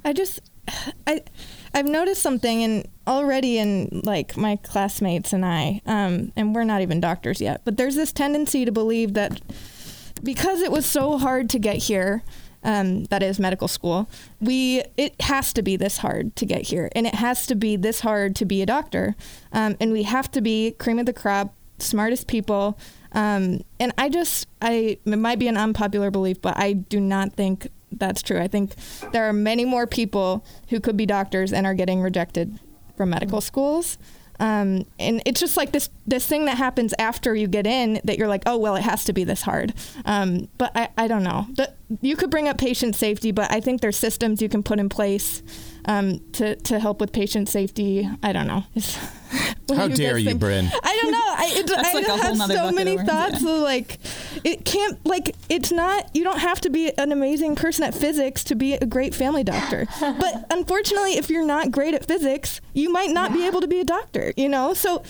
[0.04, 0.40] I just
[1.06, 1.22] I
[1.74, 6.82] I've noticed something and already in like my classmates and I um and we're not
[6.82, 9.40] even doctors yet, but there's this tendency to believe that
[10.22, 12.22] because it was so hard to get here
[12.64, 14.08] um, that is medical school
[14.40, 17.76] we it has to be this hard to get here and it has to be
[17.76, 19.16] this hard to be a doctor
[19.52, 22.78] um, and we have to be cream of the crop smartest people
[23.12, 27.32] um, and i just i it might be an unpopular belief but i do not
[27.32, 27.68] think
[27.98, 28.40] that's true.
[28.40, 28.74] I think
[29.12, 32.58] there are many more people who could be doctors and are getting rejected
[32.96, 33.98] from medical schools.
[34.42, 38.18] Um, and it's just like this this thing that happens after you get in that
[38.18, 39.72] you're like, oh well, it has to be this hard.
[40.04, 41.46] Um, but I, I don't know.
[41.54, 44.80] The, you could bring up patient safety, but I think there's systems you can put
[44.80, 45.44] in place
[45.86, 48.08] um, to to help with patient safety.
[48.22, 48.64] I don't know.
[49.74, 50.40] How you dare you, think?
[50.40, 50.70] Bryn?
[50.82, 51.18] I don't know.
[51.18, 53.42] I, it, I like have so many thoughts.
[53.42, 53.52] Yeah.
[53.52, 53.98] like,
[54.44, 56.14] it can't like it's not.
[56.14, 59.44] You don't have to be an amazing person at physics to be a great family
[59.44, 59.86] doctor.
[60.00, 63.36] but unfortunately, if you're not great at physics, you might not yeah.
[63.36, 64.32] be able to be a doctor.
[64.36, 65.02] You know, so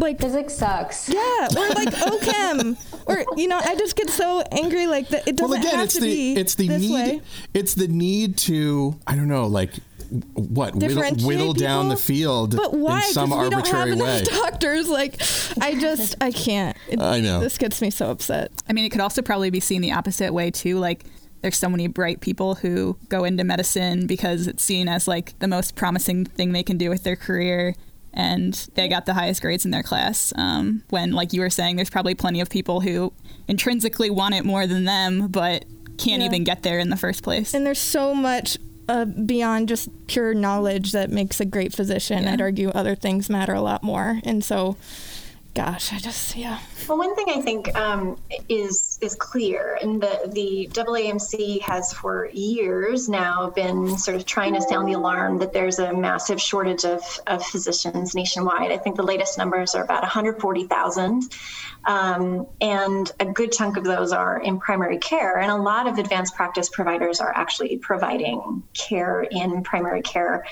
[0.00, 1.08] like physics sucks.
[1.08, 5.26] Yeah, or like OChem, or you know, I just get so angry like that.
[5.26, 6.94] It doesn't well, again, have it's to the, be It's the this need.
[6.94, 7.20] Way.
[7.54, 8.98] It's the need to.
[9.06, 9.72] I don't know, like
[10.10, 12.98] what whittle, whittle down the field but why?
[12.98, 14.40] in some we arbitrary don't have way.
[14.40, 15.20] Doctors, like
[15.60, 16.76] I just I can't.
[16.88, 18.50] It, I know this gets me so upset.
[18.68, 20.78] I mean, it could also probably be seen the opposite way too.
[20.78, 21.04] Like
[21.42, 25.48] there's so many bright people who go into medicine because it's seen as like the
[25.48, 27.74] most promising thing they can do with their career
[28.14, 30.32] and they got the highest grades in their class.
[30.36, 33.12] Um, when, like you were saying, there's probably plenty of people who
[33.48, 35.64] intrinsically want it more than them, but
[35.98, 36.26] can't yeah.
[36.26, 37.54] even get there in the first place.
[37.54, 38.56] And there's so much
[38.88, 42.24] uh, beyond just pure knowledge that makes a great physician.
[42.24, 42.32] Yeah.
[42.32, 44.20] I'd argue other things matter a lot more.
[44.24, 44.76] And so,
[45.54, 46.58] gosh, I just yeah.
[46.88, 52.28] Well, one thing I think um, is is clear, and the the AAMC has for
[52.32, 56.84] years now been sort of trying to sound the alarm that there's a massive shortage
[56.84, 58.72] of, of physicians nationwide.
[58.72, 61.32] I think the latest numbers are about 140,000,
[61.86, 65.98] um, and a good chunk of those are in primary care, and a lot of
[65.98, 70.44] advanced practice providers are actually providing care in primary care,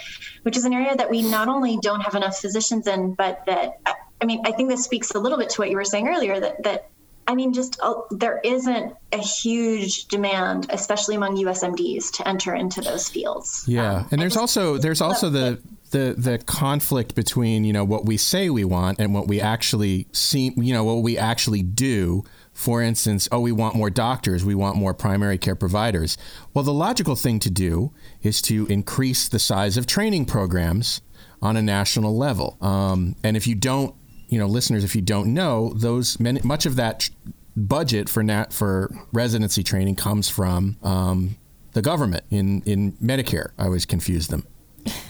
[0.43, 3.81] which is an area that we not only don't have enough physicians in, but that
[4.23, 6.39] I mean, I think this speaks a little bit to what you were saying earlier
[6.39, 6.89] that that
[7.27, 12.81] I mean, just uh, there isn't a huge demand, especially among USMDs, to enter into
[12.81, 13.65] those fields.
[13.67, 15.61] Yeah, um, and there's also there's also the
[15.91, 20.07] the the conflict between you know what we say we want and what we actually
[20.13, 22.25] see, you know, what we actually do.
[22.53, 26.19] For instance, oh, we want more doctors, we want more primary care providers.
[26.53, 27.93] Well, the logical thing to do
[28.23, 31.01] is to increase the size of training programs
[31.41, 32.59] on a national level.
[32.61, 33.95] Um, and if you don't
[34.33, 37.11] you know, listeners, if you don't know, those many, much of that
[37.55, 41.37] budget for nat for residency training comes from um,
[41.73, 43.51] the government in in Medicare.
[43.59, 44.47] I always confuse them,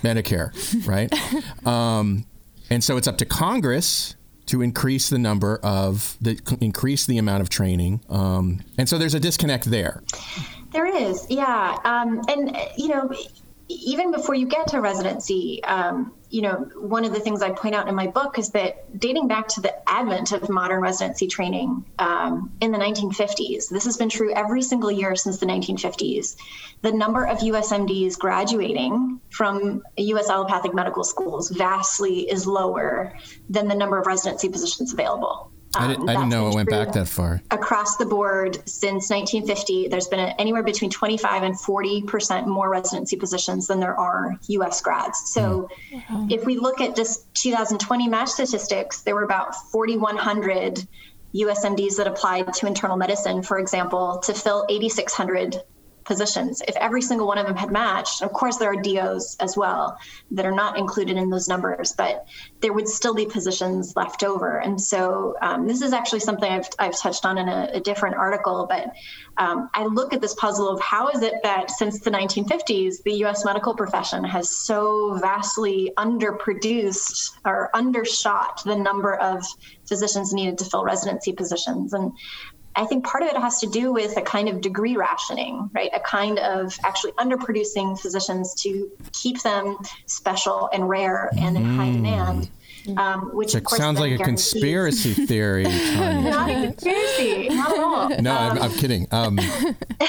[0.03, 0.51] Medicare,
[0.89, 1.09] right?
[1.65, 2.27] Um,
[2.69, 4.17] and so it's up to Congress
[4.47, 9.15] to increase the number of the increase the amount of training, um, and so there's
[9.15, 10.03] a disconnect there.
[10.73, 13.09] There is, yeah, um, and you know,
[13.69, 17.75] even before you get to residency, um, you know, one of the things I point
[17.75, 21.85] out in my book is that dating back to the advent of modern residency training
[21.99, 26.37] um, in the 1950s, this has been true every single year since the 1950s.
[26.81, 30.31] The number of USMDs graduating from U.S.
[30.31, 33.15] allopathic medical schools vastly is lower
[33.51, 35.52] than the number of residency positions available.
[35.75, 37.43] I, did, I didn't know it went back that far.
[37.51, 43.17] Across the board since 1950, there's been anywhere between 25 and 40 percent more residency
[43.17, 44.81] positions than there are U.S.
[44.81, 45.31] grads.
[45.33, 46.33] So, mm.
[46.33, 50.87] if we look at just 2020 match statistics, there were about 4,100
[51.35, 55.63] USMDs that applied to internal medicine, for example, to fill 8,600
[56.05, 56.63] positions.
[56.67, 59.97] If every single one of them had matched, of course, there are DOs as well
[60.33, 62.27] that are not included in those numbers, but
[62.61, 64.59] there would still be positions left over.
[64.59, 68.17] And so um, this is actually something I've, I've touched on in a, a different
[68.17, 68.93] article, but
[69.39, 73.25] um, I look at this puzzle of how is it that since the 1950s, the
[73.25, 79.45] US medical profession has so vastly underproduced or undershot the number of
[79.87, 81.93] physicians needed to fill residency positions.
[81.93, 82.13] And
[82.75, 85.91] I think part of it has to do with a kind of degree rationing, right?
[85.93, 91.89] A kind of actually underproducing physicians to keep them special and rare and in high
[91.89, 91.95] mm.
[91.95, 92.51] demand.
[92.97, 95.65] Um, which it sounds like a conspiracy theory.
[95.65, 98.09] not a conspiracy, not at all.
[98.21, 99.07] No, um, I'm, I'm, kidding.
[99.11, 99.37] Um,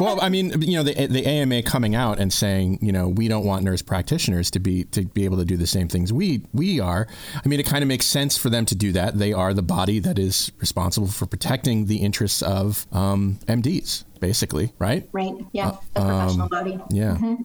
[0.00, 3.28] well, I mean, you know, the, the AMA coming out and saying, you know, we
[3.28, 6.42] don't want nurse practitioners to be to be able to do the same things we
[6.52, 7.08] we are.
[7.34, 9.18] I mean, it kind of makes sense for them to do that.
[9.18, 14.72] They are the body that is responsible for protecting the interests of um, MDs, basically,
[14.78, 15.08] right?
[15.12, 15.34] Right.
[15.52, 16.80] Yeah, uh, the professional um, body.
[16.90, 17.16] Yeah.
[17.16, 17.42] Mm-hmm.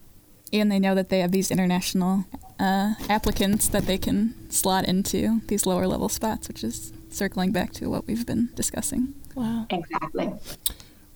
[0.54, 2.26] And they know that they have these international
[2.62, 7.74] uh, applicants that they can slot into these lower level spots, which is circling back
[7.74, 9.14] to what we've been discussing.
[9.36, 9.66] Wow.
[9.70, 10.32] Exactly.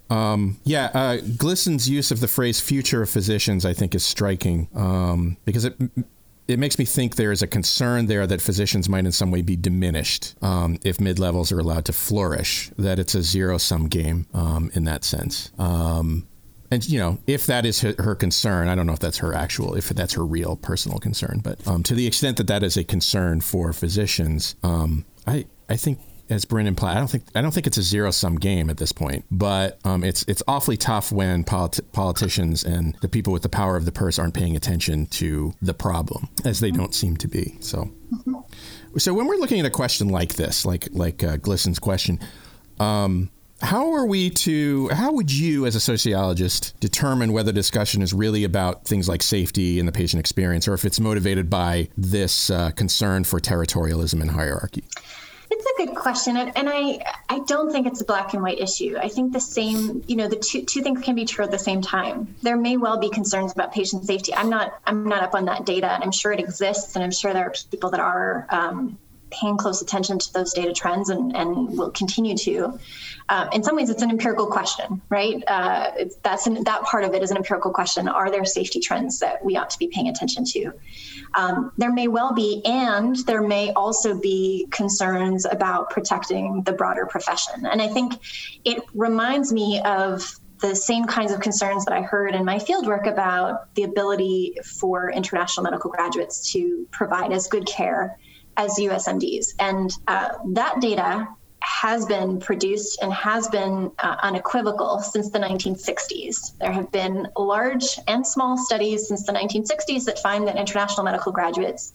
[0.10, 4.68] Um, yeah, uh, Glisten's use of the phrase "future of physicians" I think is striking
[4.76, 5.76] um, because it
[6.48, 9.42] it makes me think there is a concern there that physicians might in some way
[9.42, 12.70] be diminished um, if mid levels are allowed to flourish.
[12.78, 15.52] That it's a zero sum game um, in that sense.
[16.76, 19.34] And you know, if that is her, her, concern, I don't know if that's her
[19.34, 22.76] actual, if that's her real personal concern, but um, to the extent that that is
[22.76, 26.00] a concern for physicians, um, I I think
[26.30, 28.76] as Bryn implied, I don't think I don't think it's a zero sum game at
[28.76, 29.24] this point.
[29.32, 33.78] But um, it's it's awfully tough when politi- politicians and the people with the power
[33.78, 37.56] of the purse aren't paying attention to the problem, as they don't seem to be.
[37.62, 37.90] So,
[38.98, 42.20] so when we're looking at a question like this, like like uh, Glisten's question.
[42.82, 43.30] Um,
[43.62, 48.44] how are we to how would you as a sociologist determine whether discussion is really
[48.44, 52.72] about things like safety and the patient experience or if it's motivated by this uh,
[52.72, 54.84] concern for territorialism and hierarchy
[55.50, 57.00] it's a good question, and, I
[57.30, 58.98] I don't think it's a black and white issue.
[59.00, 61.60] I think the same, you know, the two two things can be true at the
[61.60, 62.36] same time.
[62.42, 64.34] There may well be concerns about patient safety.
[64.34, 67.12] I'm not I'm not up on that data, and I'm sure it exists, and I'm
[67.12, 68.98] sure there are people that are um,
[69.30, 72.80] paying close attention to those data trends and, and will continue to.
[73.28, 75.44] Um, in some ways, it's an empirical question, right?
[75.48, 78.08] Uh, that's an, that part of it is an empirical question.
[78.08, 80.74] Are there safety trends that we ought to be paying attention to?
[81.34, 87.06] Um, there may well be, and there may also be concerns about protecting the broader
[87.08, 87.66] profession.
[87.66, 88.14] And I think
[88.64, 93.08] it reminds me of the same kinds of concerns that I heard in my fieldwork
[93.12, 98.18] about the ability for international medical graduates to provide as good care
[98.56, 99.48] as USMDs.
[99.60, 101.28] And uh, that data
[101.62, 106.58] has been produced and has been uh, unequivocal since the 1960s.
[106.58, 111.32] There have been large and small studies since the 1960s that find that international medical
[111.32, 111.94] graduates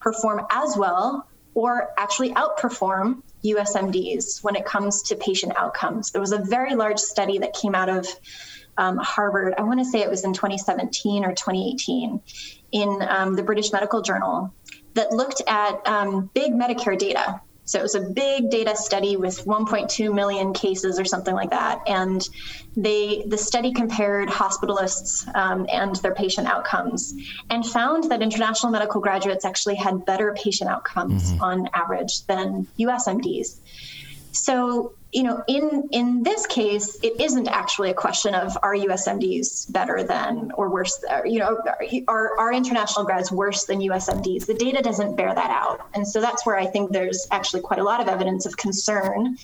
[0.00, 6.10] perform as well or actually outperform USMDs when it comes to patient outcomes.
[6.10, 8.06] There was a very large study that came out of
[8.78, 12.20] um, Harvard, I want to say it was in 2017 or 2018,
[12.72, 14.54] in um, the British Medical Journal
[14.94, 17.40] that looked at um, big Medicare data.
[17.72, 21.80] So it was a big data study with 1.2 million cases or something like that,
[21.86, 22.20] and
[22.76, 27.14] they the study compared hospitalists um, and their patient outcomes,
[27.48, 31.42] and found that international medical graduates actually had better patient outcomes mm-hmm.
[31.42, 33.56] on average than USMDs.
[34.32, 39.70] So you know, in in this case, it isn't actually a question of are USMDs
[39.70, 41.04] better than or worse.
[41.08, 41.58] Or, you know,
[42.08, 44.46] are are international grads worse than USMDs?
[44.46, 47.78] The data doesn't bear that out, and so that's where I think there's actually quite
[47.78, 49.36] a lot of evidence of concern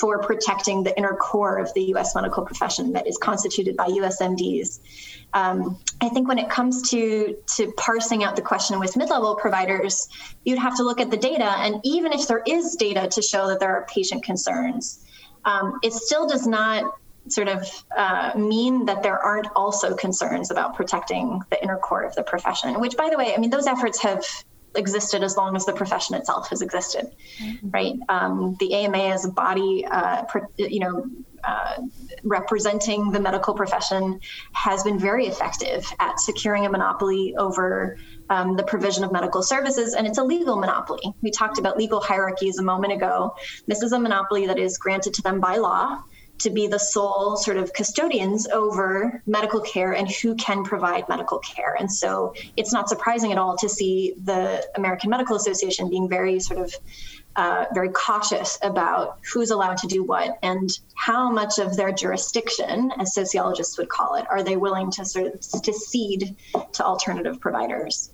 [0.00, 2.14] for protecting the inner core of the U.S.
[2.14, 4.78] medical profession that is constituted by USMDs.
[5.32, 10.08] Um, I think when it comes to to parsing out the question with mid-level providers,
[10.44, 13.48] you'd have to look at the data, and even if there is data to show
[13.48, 15.04] that there are patient concerns
[15.44, 16.94] um, it still does not
[17.28, 22.14] sort of uh, mean that there aren't also concerns about protecting the inner core of
[22.14, 24.24] the profession, which, by the way, I mean, those efforts have
[24.74, 27.10] existed as long as the profession itself has existed,
[27.42, 27.70] mm-hmm.
[27.70, 27.94] right?
[28.08, 30.24] Um, the AMA as a body, uh,
[30.56, 31.06] you know,
[31.44, 31.82] uh,
[32.24, 34.20] representing the medical profession
[34.52, 37.96] has been very effective at securing a monopoly over
[38.30, 41.12] um, the provision of medical services, and it's a legal monopoly.
[41.22, 43.34] We talked about legal hierarchies a moment ago.
[43.66, 46.02] This is a monopoly that is granted to them by law
[46.38, 51.38] to be the sole sort of custodians over medical care and who can provide medical
[51.40, 51.76] care.
[51.78, 56.38] And so it's not surprising at all to see the American Medical Association being very
[56.38, 56.72] sort of
[57.38, 62.90] uh, very cautious about who's allowed to do what and how much of their jurisdiction,
[62.98, 66.34] as sociologists would call it, are they willing to sort of to cede
[66.72, 68.10] to alternative providers.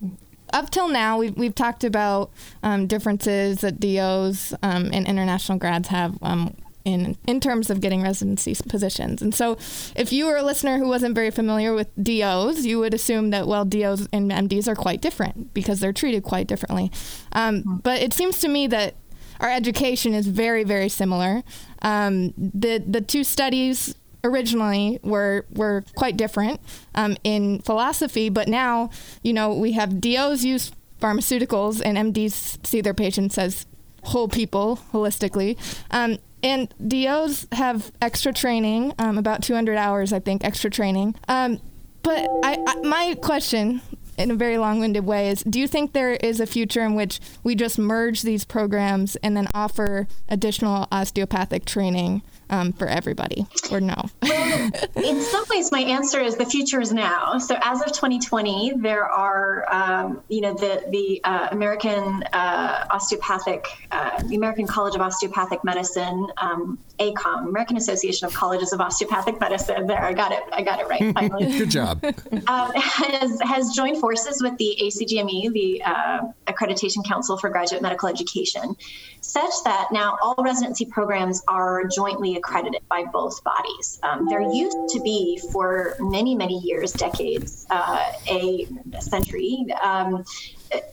[0.53, 5.89] Up till now, we've, we've talked about um, differences that DOs um, and international grads
[5.89, 6.55] have um,
[6.85, 9.22] in in terms of getting residency positions.
[9.22, 9.57] And so,
[9.97, 13.47] if you were a listener who wasn't very familiar with DOs, you would assume that
[13.47, 16.93] well, DOs and MDs are quite different because they're treated quite differently.
[17.33, 17.77] Um, mm-hmm.
[17.77, 18.97] but it seems to me that
[19.41, 21.43] our education is very, very similar.
[21.82, 26.61] Um, the the two studies originally were were quite different
[26.95, 28.91] um, in philosophy, but now
[29.22, 33.66] you know we have DOs use pharmaceuticals and MDs see their patients as
[34.05, 35.57] whole people holistically.
[35.91, 41.14] Um, and DOs have extra training, um, about 200 hours, I think, extra training.
[41.26, 41.59] Um,
[42.03, 43.80] but I, I, my question
[44.17, 47.21] in a very long-winded way is do you think there is a future in which
[47.43, 53.81] we just merge these programs and then offer additional osteopathic training um, for everybody or
[53.81, 57.89] no well, in some ways my answer is the future is now so as of
[57.89, 64.67] 2020 there are um, you know the the uh, american uh, osteopathic uh, the american
[64.67, 69.87] college of osteopathic medicine um, ACOM, American Association of Colleges of Osteopathic Medicine.
[69.87, 70.43] There, I got it.
[70.53, 71.13] I got it right.
[71.13, 72.05] Finally, good job.
[72.05, 78.09] Um, has has joined forces with the ACGME, the uh, Accreditation Council for Graduate Medical
[78.09, 78.77] Education,
[79.21, 83.99] such that now all residency programs are jointly accredited by both bodies.
[84.03, 88.66] Um, there used to be, for many, many years, decades, uh, a
[89.01, 90.24] century, um,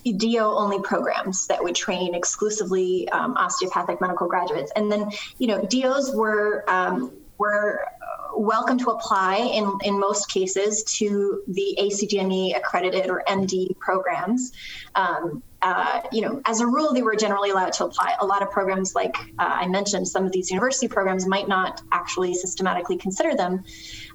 [0.05, 4.71] DO only programs that would train exclusively um, osteopathic medical graduates.
[4.75, 7.87] And then, you know, DOs were um, were
[8.35, 14.51] welcome to apply in, in most cases to the ACGME accredited or MD programs.
[14.95, 18.15] Um, uh, you know, as a rule, they were generally allowed to apply.
[18.19, 21.81] A lot of programs, like uh, I mentioned, some of these university programs might not
[21.91, 23.63] actually systematically consider them.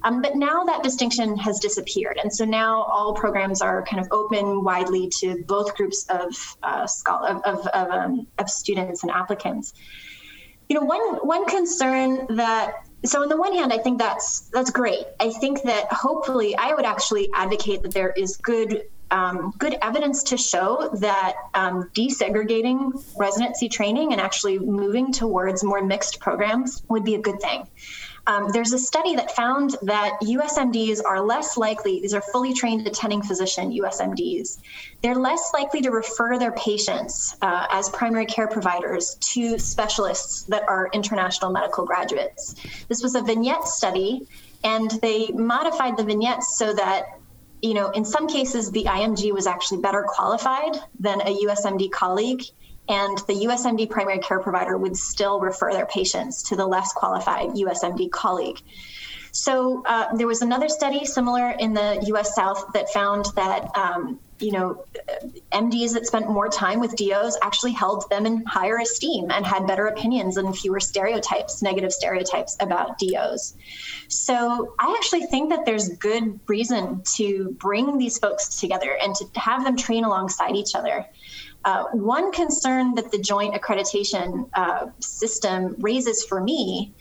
[0.03, 2.19] Um, but now that distinction has disappeared.
[2.21, 6.87] And so now all programs are kind of open widely to both groups of, uh,
[7.07, 9.73] of, of, of, um, of students and applicants.
[10.67, 12.73] You know, one, one concern that
[13.05, 16.73] so on the one hand i think that's that's great i think that hopefully i
[16.73, 18.81] would actually advocate that there is good
[19.11, 25.81] um, good evidence to show that um, desegregating residency training and actually moving towards more
[25.81, 27.67] mixed programs would be a good thing
[28.27, 32.85] um, there's a study that found that USMDs are less likely, these are fully trained
[32.85, 34.59] attending physician USMDs,
[35.01, 40.63] they're less likely to refer their patients uh, as primary care providers to specialists that
[40.67, 42.55] are international medical graduates.
[42.89, 44.27] This was a vignette study,
[44.61, 47.16] and they modified the vignettes so that
[47.61, 52.43] you know, in some cases, the IMG was actually better qualified than a USMD colleague
[52.89, 57.49] and the USMD primary care provider would still refer their patients to the less qualified
[57.49, 58.59] USMD colleague.
[59.31, 62.33] So uh, there was another study similar in the U.S.
[62.33, 64.85] South that found that um, you know
[65.51, 69.65] MDs that spent more time with DOs actually held them in higher esteem and had
[69.65, 73.55] better opinions and fewer stereotypes, negative stereotypes about DOs.
[74.07, 79.25] So I actually think that there's good reason to bring these folks together and to
[79.39, 81.05] have them train alongside each other.
[81.65, 86.93] Uh, one concern that the joint accreditation uh, system raises for me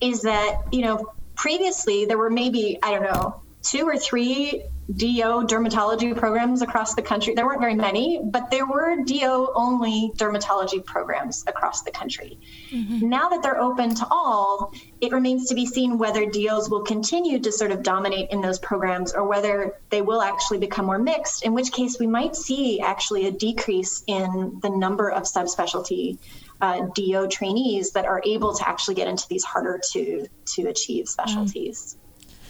[0.00, 5.46] is that, you know, previously there were maybe, I don't know, two or three DO
[5.46, 7.34] dermatology programs across the country.
[7.34, 12.38] There weren't very many, but there were DO only dermatology programs across the country.
[12.70, 13.08] Mm-hmm.
[13.08, 17.38] Now that they're open to all, it remains to be seen whether DOs will continue
[17.38, 21.44] to sort of dominate in those programs or whether they will actually become more mixed,
[21.44, 26.18] in which case we might see actually a decrease in the number of subspecialty
[26.60, 31.08] uh, DO trainees that are able to actually get into these harder to to achieve
[31.08, 31.96] specialties.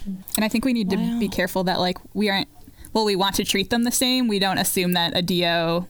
[0.04, 0.96] And I think we need wow.
[0.96, 2.48] to be careful that like we aren't
[2.92, 4.28] well, we want to treat them the same.
[4.28, 5.88] We don't assume that a DO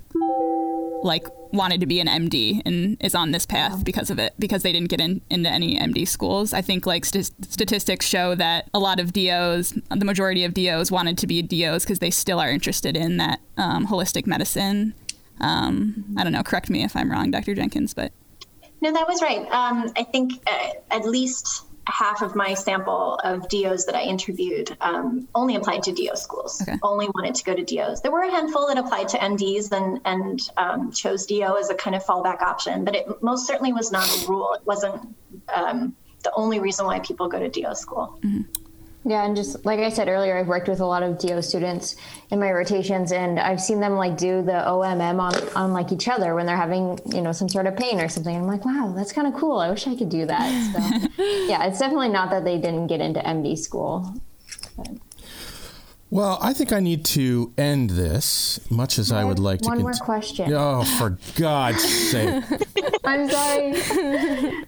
[1.02, 4.62] like wanted to be an MD and is on this path because of it because
[4.62, 6.54] they didn't get in, into any MD schools.
[6.54, 10.90] I think like st- statistics show that a lot of DOs, the majority of DOs
[10.90, 14.94] wanted to be DOs because they still are interested in that um, holistic medicine.
[15.40, 16.42] Um, I don't know.
[16.42, 17.54] Correct me if I'm wrong, Dr.
[17.54, 18.12] Jenkins, but
[18.80, 19.40] no, that was right.
[19.50, 24.76] Um, I think uh, at least half of my sample of DOs that I interviewed
[24.80, 26.78] um, only applied to DO schools, okay.
[26.82, 28.00] only wanted to go to DOs.
[28.00, 31.74] There were a handful that applied to MDs and, and um, chose DO as a
[31.74, 34.54] kind of fallback option, but it most certainly was not a rule.
[34.54, 35.14] It wasn't
[35.52, 38.18] um, the only reason why people go to DO school.
[38.22, 38.61] Mm-hmm.
[39.04, 41.96] Yeah, and just like I said earlier, I've worked with a lot of DO students
[42.30, 46.06] in my rotations, and I've seen them like do the OMM on, on like each
[46.08, 48.34] other when they're having you know some sort of pain or something.
[48.34, 49.58] I'm like, wow, that's kind of cool.
[49.58, 50.48] I wish I could do that.
[50.72, 54.14] So, yeah, it's definitely not that they didn't get into MD school.
[54.76, 54.88] But.
[56.12, 59.68] Well, I think I need to end this, much as I, I would like to.
[59.68, 60.52] One cont- more question.
[60.52, 62.44] Oh, for God's sake!
[63.02, 63.72] I'm sorry.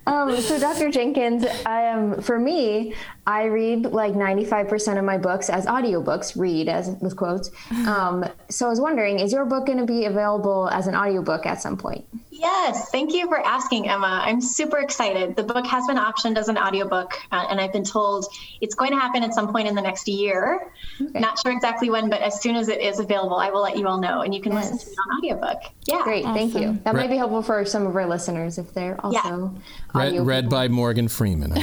[0.07, 0.91] um, so, Dr.
[0.91, 2.95] Jenkins, I am for me.
[3.27, 6.35] I read like 95% of my books as audiobooks.
[6.35, 7.51] Read as with quotes.
[7.87, 11.45] Um, so, I was wondering, is your book going to be available as an audiobook
[11.45, 12.07] at some point?
[12.45, 14.21] Yes, thank you for asking, Emma.
[14.23, 15.35] I'm super excited.
[15.35, 18.27] The book has been optioned as an audiobook, uh, and I've been told
[18.61, 20.71] it's going to happen at some point in the next year.
[21.01, 21.21] Okay.
[21.21, 23.89] Not sure exactly when, but as soon as it is available, I will let you
[23.89, 24.73] all know, and you can yes.
[24.73, 25.63] listen to it on audiobook.
[25.87, 26.03] Yeah.
[26.03, 26.35] Great, awesome.
[26.35, 26.79] thank you.
[26.85, 29.55] That might be helpful for some of our listeners if they're also
[29.95, 29.95] yeah.
[29.95, 31.55] read, read by Morgan Freeman.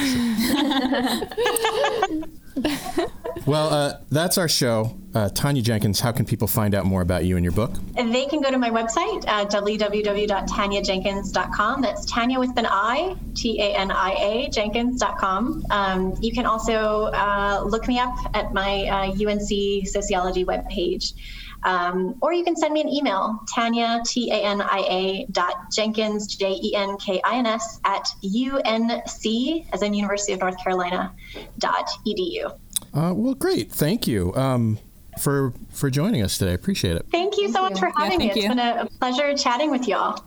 [3.46, 4.98] well, uh, that's our show.
[5.14, 7.74] Uh, Tania Jenkins, how can people find out more about you and your book?
[7.96, 11.82] They can go to my website, www.taniajenkins.com.
[11.82, 15.66] That's Tania with an I, T A N I A, Jenkins.com.
[15.70, 21.14] Um, you can also uh, look me up at my UNC uh, sociology webpage.
[21.64, 25.72] Um, or you can send me an email, Tania, T A N I A dot
[25.72, 30.58] Jenkins, J E N K I N S, at UNC, as in University of North
[30.64, 31.14] Carolina,
[31.60, 32.52] dot edu.
[32.94, 33.72] Uh, well, great.
[33.72, 34.34] Thank you.
[34.36, 34.80] Um,
[35.20, 36.52] for for joining us today.
[36.52, 37.06] I appreciate it.
[37.12, 38.28] Thank you so much for having me.
[38.28, 38.50] thank It's you.
[38.50, 40.24] been a, a pleasure chatting with y'all.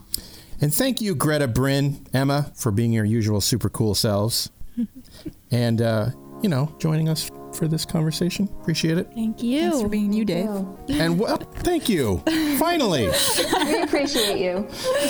[0.61, 4.49] And thank you, Greta Bryn, Emma, for being your usual super cool selves,
[5.51, 6.09] and uh,
[6.41, 8.49] you know, joining us for this conversation.
[8.61, 9.09] Appreciate it.
[9.13, 9.61] Thank you.
[9.61, 10.49] Thanks for being you, Dave.
[10.89, 12.21] And well, thank you.
[12.59, 13.11] Finally.
[13.65, 14.67] We appreciate you.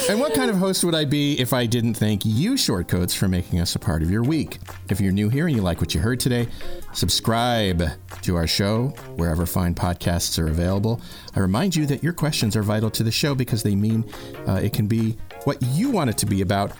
[0.09, 3.27] And what kind of host would I be if I didn't thank you, Shortcoats, for
[3.27, 4.59] making us a part of your week?
[4.89, 6.47] If you're new here and you like what you heard today,
[6.93, 7.83] subscribe
[8.21, 11.01] to our show wherever fine podcasts are available.
[11.35, 14.05] I remind you that your questions are vital to the show because they mean
[14.47, 16.71] uh, it can be what you want it to be about.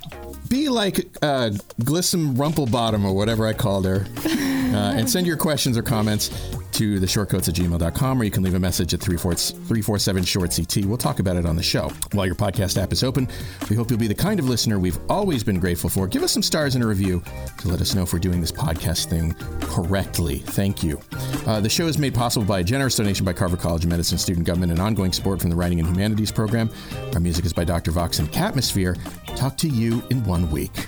[0.49, 4.05] Be like uh, Glissom Rumplebottom or whatever I called her.
[4.25, 6.29] Uh, and send your questions or comments
[6.75, 10.85] to the shortcoats at gmail.com or you can leave a message at 347 short CT.
[10.85, 11.89] We'll talk about it on the show.
[12.11, 13.29] While your podcast app is open,
[13.69, 16.05] we hope you'll be the kind of listener we've always been grateful for.
[16.05, 17.23] Give us some stars and a review
[17.59, 20.39] to let us know if we're doing this podcast thing correctly.
[20.39, 20.99] Thank you.
[21.47, 24.17] Uh, the show is made possible by a generous donation by Carver College of Medicine
[24.17, 26.69] student government and ongoing support from the Writing and Humanities program.
[27.13, 27.91] Our music is by Dr.
[27.91, 28.97] Vox and Catmosphere.
[29.37, 30.87] Talk to you in one week.